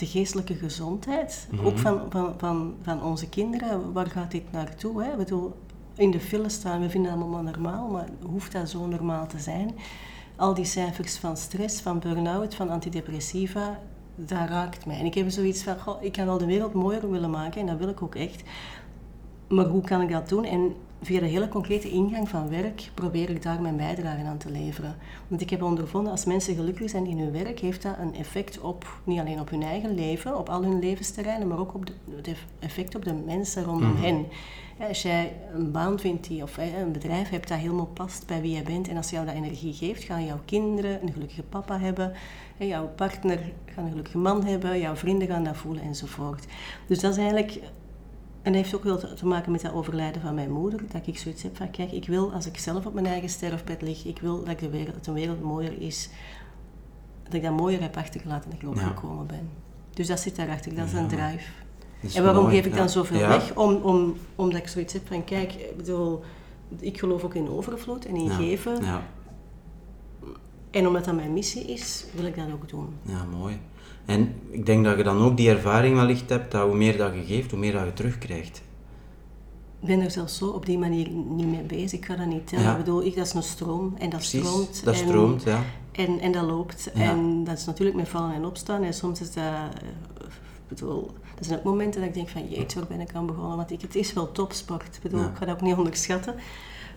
de 0.00 0.06
geestelijke 0.06 0.54
gezondheid. 0.54 1.48
Ook 1.64 1.78
van, 1.78 2.00
van, 2.08 2.34
van, 2.38 2.74
van 2.82 3.02
onze 3.02 3.28
kinderen. 3.28 3.92
Waar 3.92 4.06
gaat 4.06 4.30
dit 4.30 4.52
naartoe? 4.52 5.02
Hè? 5.02 5.16
Bedoel, 5.16 5.54
in 5.94 6.10
de 6.10 6.20
file 6.20 6.48
staan, 6.48 6.80
we 6.80 6.90
vinden 6.90 7.10
dat 7.10 7.20
allemaal 7.20 7.42
normaal, 7.42 7.88
maar 7.88 8.08
hoeft 8.22 8.52
dat 8.52 8.70
zo 8.70 8.86
normaal 8.86 9.26
te 9.26 9.38
zijn? 9.38 9.74
Al 10.36 10.54
die 10.54 10.64
cijfers 10.64 11.16
van 11.16 11.36
stress, 11.36 11.80
van 11.80 11.98
burn-out, 11.98 12.54
van 12.54 12.70
antidepressiva, 12.70 13.78
dat 14.14 14.48
raakt 14.48 14.86
mij. 14.86 14.98
En 14.98 15.04
ik 15.04 15.14
heb 15.14 15.30
zoiets 15.30 15.62
van, 15.62 15.78
goh, 15.78 16.02
ik 16.02 16.12
kan 16.12 16.26
wel 16.26 16.38
de 16.38 16.46
wereld 16.46 16.72
mooier 16.72 17.10
willen 17.10 17.30
maken 17.30 17.60
en 17.60 17.66
dat 17.66 17.78
wil 17.78 17.88
ik 17.88 18.02
ook 18.02 18.14
echt. 18.14 18.42
Maar 19.48 19.66
hoe 19.66 19.82
kan 19.82 20.00
ik 20.00 20.10
dat 20.10 20.28
doen? 20.28 20.44
En 20.44 20.74
via 21.02 21.20
de 21.20 21.26
hele 21.26 21.48
concrete 21.48 21.90
ingang 21.90 22.28
van 22.28 22.48
werk 22.48 22.90
probeer 22.94 23.30
ik 23.30 23.42
daar 23.42 23.60
mijn 23.60 23.76
bijdrage 23.76 24.24
aan 24.24 24.38
te 24.38 24.50
leveren. 24.50 24.96
Want 25.28 25.40
ik 25.40 25.50
heb 25.50 25.62
ondervonden, 25.62 26.12
als 26.12 26.24
mensen 26.24 26.54
gelukkig 26.54 26.90
zijn 26.90 27.06
in 27.06 27.18
hun 27.18 27.32
werk, 27.32 27.58
heeft 27.58 27.82
dat 27.82 27.98
een 27.98 28.14
effect 28.14 28.60
op, 28.60 29.00
niet 29.04 29.20
alleen 29.20 29.40
op 29.40 29.50
hun 29.50 29.62
eigen 29.62 29.94
leven, 29.94 30.38
op 30.38 30.48
al 30.48 30.62
hun 30.62 30.78
levensterreinen, 30.78 31.48
maar 31.48 31.58
ook 31.58 31.74
op 31.74 31.86
de, 31.86 31.92
het 32.16 32.36
effect 32.58 32.94
op 32.94 33.04
de 33.04 33.14
mensen 33.14 33.64
rondom 33.64 33.96
hen. 33.96 34.26
Ja, 34.78 34.86
als 34.86 35.02
jij 35.02 35.36
een 35.54 35.70
baan 35.70 35.98
vindt 35.98 36.28
die, 36.28 36.42
of 36.42 36.56
hè, 36.56 36.82
een 36.82 36.92
bedrijf 36.92 37.28
hebt 37.28 37.48
dat 37.48 37.58
helemaal 37.58 37.90
past 37.94 38.26
bij 38.26 38.40
wie 38.40 38.52
jij 38.52 38.62
bent, 38.62 38.88
en 38.88 38.96
als 38.96 39.10
jou 39.10 39.26
dat 39.26 39.34
energie 39.34 39.72
geeft, 39.72 40.02
gaan 40.02 40.24
jouw 40.24 40.40
kinderen 40.44 41.02
een 41.02 41.12
gelukkige 41.12 41.42
papa 41.42 41.78
hebben, 41.78 42.12
hè, 42.56 42.64
jouw 42.64 42.88
partner 42.96 43.38
gaat 43.64 43.84
een 43.84 43.90
gelukkige 43.90 44.18
man 44.18 44.44
hebben, 44.44 44.80
jouw 44.80 44.96
vrienden 44.96 45.28
gaan 45.28 45.44
dat 45.44 45.56
voelen 45.56 45.82
enzovoort. 45.82 46.44
Dus 46.86 47.00
dat 47.00 47.12
is 47.12 47.18
eigenlijk 47.18 47.60
en 48.42 48.52
dat 48.52 48.62
heeft 48.62 48.74
ook 48.74 48.84
wel 48.84 48.98
te 49.14 49.26
maken 49.26 49.52
met 49.52 49.60
dat 49.62 49.72
overlijden 49.72 50.22
van 50.22 50.34
mijn 50.34 50.50
moeder. 50.50 50.80
Dat 50.92 51.06
ik 51.06 51.18
zoiets 51.18 51.42
heb 51.42 51.56
van, 51.56 51.70
kijk, 51.70 51.92
ik 51.92 52.06
wil 52.06 52.32
als 52.32 52.46
ik 52.46 52.58
zelf 52.58 52.86
op 52.86 52.94
mijn 52.94 53.06
eigen 53.06 53.28
sterfbed 53.28 53.82
lig, 53.82 54.04
ik 54.04 54.18
wil 54.18 54.38
dat, 54.38 54.48
ik 54.48 54.58
de 54.58 54.70
wereld, 54.70 54.94
dat 54.94 55.04
de 55.04 55.12
wereld 55.12 55.42
mooier 55.42 55.80
is. 55.82 56.08
Dat 57.24 57.34
ik 57.34 57.42
dat 57.42 57.56
mooier 57.56 57.80
heb 57.80 57.96
achtergelaten 57.96 58.50
dan 58.50 58.58
ik 58.58 58.76
Ja. 58.78 58.86
opgekomen 58.88 59.26
ben. 59.26 59.48
Dus 59.94 60.06
dat 60.06 60.20
zit 60.20 60.36
daarachter, 60.36 60.74
dat 60.74 60.86
is 60.86 60.92
een 60.92 61.08
drive. 61.08 61.50
Is 62.00 62.14
En 62.14 62.24
waarom 62.24 62.42
mooi, 62.42 62.56
geef 62.56 62.66
ik 62.66 62.74
dan 62.76 62.88
zoveel 62.88 63.18
Ja. 63.18 63.28
weg? 63.28 63.56
Om, 63.56 63.74
om, 63.74 64.14
omdat 64.36 64.60
ik 64.60 64.68
zoiets 64.68 64.92
heb 64.92 65.06
van, 65.06 65.24
kijk, 65.24 65.52
ik 65.52 65.76
bedoel, 65.76 66.20
ik 66.78 66.98
geloof 66.98 67.24
ook 67.24 67.34
in 67.34 67.48
overvloed 67.48 68.06
en 68.06 68.14
in 68.16 68.24
Ja. 68.24 68.34
geven. 68.34 68.84
Ja. 68.84 69.02
En 70.70 70.86
omdat 70.86 71.04
dat 71.04 71.14
mijn 71.14 71.32
missie 71.32 71.64
is, 71.64 72.04
wil 72.14 72.24
ik 72.24 72.36
dat 72.36 72.52
ook 72.52 72.68
doen. 72.68 72.94
ja, 73.02 73.24
mooi. 73.38 73.58
En 74.04 74.34
ik 74.50 74.66
denk 74.66 74.84
dat 74.84 74.96
je 74.96 75.02
dan 75.02 75.18
ook 75.22 75.36
die 75.36 75.50
ervaring 75.50 75.94
wellicht 75.96 76.28
hebt, 76.30 76.50
dat 76.52 76.66
hoe 76.66 76.76
meer 76.76 76.96
dat 76.96 77.14
je 77.14 77.22
geeft, 77.24 77.50
hoe 77.50 77.60
meer 77.60 77.72
dat 77.72 77.84
je 77.84 77.92
terugkrijgt. 77.92 78.62
Ik 79.80 79.86
ben 79.86 80.00
er 80.00 80.10
zelfs 80.10 80.36
zo 80.36 80.46
op 80.48 80.66
die 80.66 80.78
manier 80.78 81.08
niet 81.10 81.46
mee 81.46 81.62
bezig. 81.62 81.98
Ik 81.98 82.04
ga 82.06 82.16
dat 82.16 82.26
niet 82.26 82.46
tellen. 82.46 82.64
Ja. 82.64 82.70
Ik 82.72 82.78
bedoel, 82.78 83.04
ik, 83.04 83.16
dat 83.16 83.26
is 83.26 83.32
een 83.32 83.42
stroom 83.42 83.94
en 83.98 84.10
dat 84.10 84.18
Precies, 84.18 84.40
stroomt. 84.46 84.84
dat 84.84 84.94
en- 84.94 85.00
stroomt, 85.06 85.42
ja. 85.42 85.62
En, 85.92 86.18
en 86.20 86.32
dat 86.32 86.44
loopt. 86.44 86.90
Ja. 86.94 87.00
En 87.00 87.44
dat 87.44 87.58
is 87.58 87.64
natuurlijk 87.64 87.96
met 87.96 88.08
vallen 88.08 88.34
en 88.34 88.44
opstaan. 88.44 88.82
En 88.82 88.94
soms 88.94 89.20
is 89.20 89.32
dat... 89.32 89.44
eh, 89.44 89.64
Ik 90.68 90.76
bedoel, 90.76 91.10
dat 91.34 91.46
zijn 91.46 91.58
ook 91.58 91.64
momenten 91.64 92.00
dat 92.00 92.08
ik 92.08 92.14
denk 92.14 92.28
van... 92.28 92.48
Jeetje, 92.48 92.78
waar 92.78 92.88
ben 92.88 93.00
ik 93.00 93.14
aan 93.14 93.26
begonnen? 93.26 93.56
Want 93.56 93.70
ik, 93.70 93.80
het 93.80 93.94
is 93.94 94.12
wel 94.12 94.32
topsport. 94.32 94.96
Ik 94.96 95.02
bedoel, 95.02 95.20
Ja. 95.20 95.26
ik 95.28 95.36
ga 95.36 95.44
dat 95.46 95.54
ook 95.54 95.60
niet 95.60 95.76
onderschatten. 95.76 96.34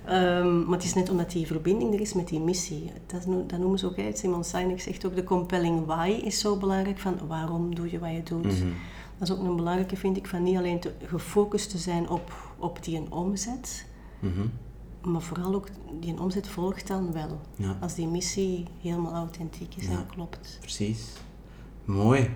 Ehm, 0.05 0.63
maar 0.63 0.73
het 0.77 0.83
is 0.83 0.93
net 0.93 1.09
omdat 1.09 1.31
die 1.31 1.47
verbinding 1.47 1.93
er 1.93 1.99
is 2.01 2.13
met 2.13 2.27
die 2.27 2.39
missie. 2.39 2.91
Dat, 3.05 3.25
dat 3.49 3.59
noemen 3.59 3.79
ze 3.79 3.85
ook, 3.85 3.95
hè. 3.95 4.09
Simon 4.13 4.43
Sinek 4.43 4.81
zegt 4.81 5.05
ook... 5.05 5.15
De 5.15 5.23
compelling 5.23 5.85
why 5.85 6.19
is 6.23 6.39
zo 6.39 6.57
belangrijk. 6.57 6.99
Van 6.99 7.17
waarom 7.27 7.75
doe 7.75 7.91
je 7.91 7.99
wat 7.99 8.11
je 8.11 8.23
doet? 8.23 8.43
Mhm. 8.43 8.67
Dat 9.17 9.29
is 9.29 9.33
ook 9.35 9.43
een 9.47 9.55
belangrijke, 9.55 9.95
vind 9.95 10.17
ik. 10.17 10.27
Van 10.27 10.43
niet 10.43 10.57
alleen 10.57 10.79
te, 10.79 10.91
gefocust 11.05 11.69
te 11.69 11.77
zijn 11.77 12.09
op, 12.09 12.33
op 12.57 12.83
die 12.83 12.97
een 12.97 13.11
omzet... 13.11 13.85
Mhm. 14.19 14.47
Maar 15.01 15.21
vooral 15.21 15.53
ook, 15.53 15.67
die 15.99 16.19
omzet 16.19 16.47
volgt 16.47 16.87
dan 16.87 17.11
wel. 17.13 17.39
Ja. 17.55 17.77
Als 17.81 17.93
die 17.95 18.07
missie 18.07 18.65
helemaal 18.81 19.13
authentiek 19.13 19.75
is 19.75 19.85
Ja. 19.85 19.91
en 19.91 20.05
klopt. 20.07 20.57
Precies. 20.59 21.11
Mooi. 21.85 22.29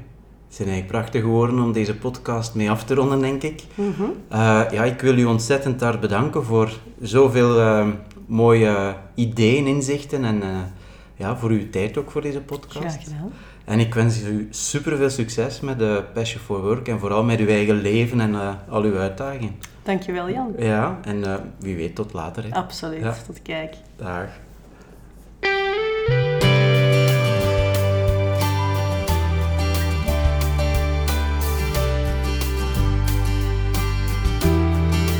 Het 0.47 0.55
zijn 0.55 0.69
eigenlijk 0.69 0.99
prachtige 0.99 1.25
woorden 1.25 1.60
om 1.60 1.71
deze 1.71 1.95
podcast 1.95 2.55
mee 2.55 2.69
af 2.69 2.83
te 2.83 2.93
ronden, 2.93 3.19
denk 3.19 3.43
ik. 3.43 3.63
Mhm. 3.75 4.03
Eh, 4.29 4.62
ja, 4.71 4.83
ik 4.83 5.01
wil 5.01 5.17
u 5.17 5.25
ontzettend 5.25 5.79
daar 5.79 5.99
bedanken 5.99 6.43
voor 6.43 6.71
zoveel 7.01 7.60
eh, 7.60 7.88
mooie 8.25 8.95
ideeën, 9.15 9.67
inzichten 9.67 10.23
en 10.23 10.41
eh, 10.41 10.49
ja, 11.15 11.38
voor 11.38 11.49
uw 11.49 11.69
tijd 11.69 11.97
ook 11.97 12.12
voor 12.12 12.21
deze 12.21 12.41
podcast. 12.41 12.77
Graag 12.77 13.03
gedaan. 13.03 13.31
En 13.65 13.79
ik 13.79 13.93
wens 13.93 14.23
u 14.23 14.47
super 14.49 14.97
veel 14.97 15.10
succes 15.10 15.60
met 15.60 15.79
de 15.79 16.03
Passion 16.13 16.41
for 16.41 16.62
Work 16.62 16.88
en 16.88 16.99
vooral 16.99 17.23
met 17.23 17.39
uw 17.39 17.47
eigen 17.47 17.81
leven 17.81 18.19
en 18.19 18.36
al 18.69 18.83
uw 18.83 18.97
uitdagingen. 18.97 19.55
Dankjewel 19.83 20.29
Jan. 20.29 20.53
Ja, 20.57 20.99
en 21.03 21.23
wie 21.60 21.75
weet 21.75 21.95
tot 21.95 22.13
later. 22.13 22.43
Hè. 22.43 22.53
Absoluut. 22.53 23.01
Ja. 23.01 23.15
Tot 23.25 23.41
kijk. 23.41 23.75
Dag. 23.95 24.29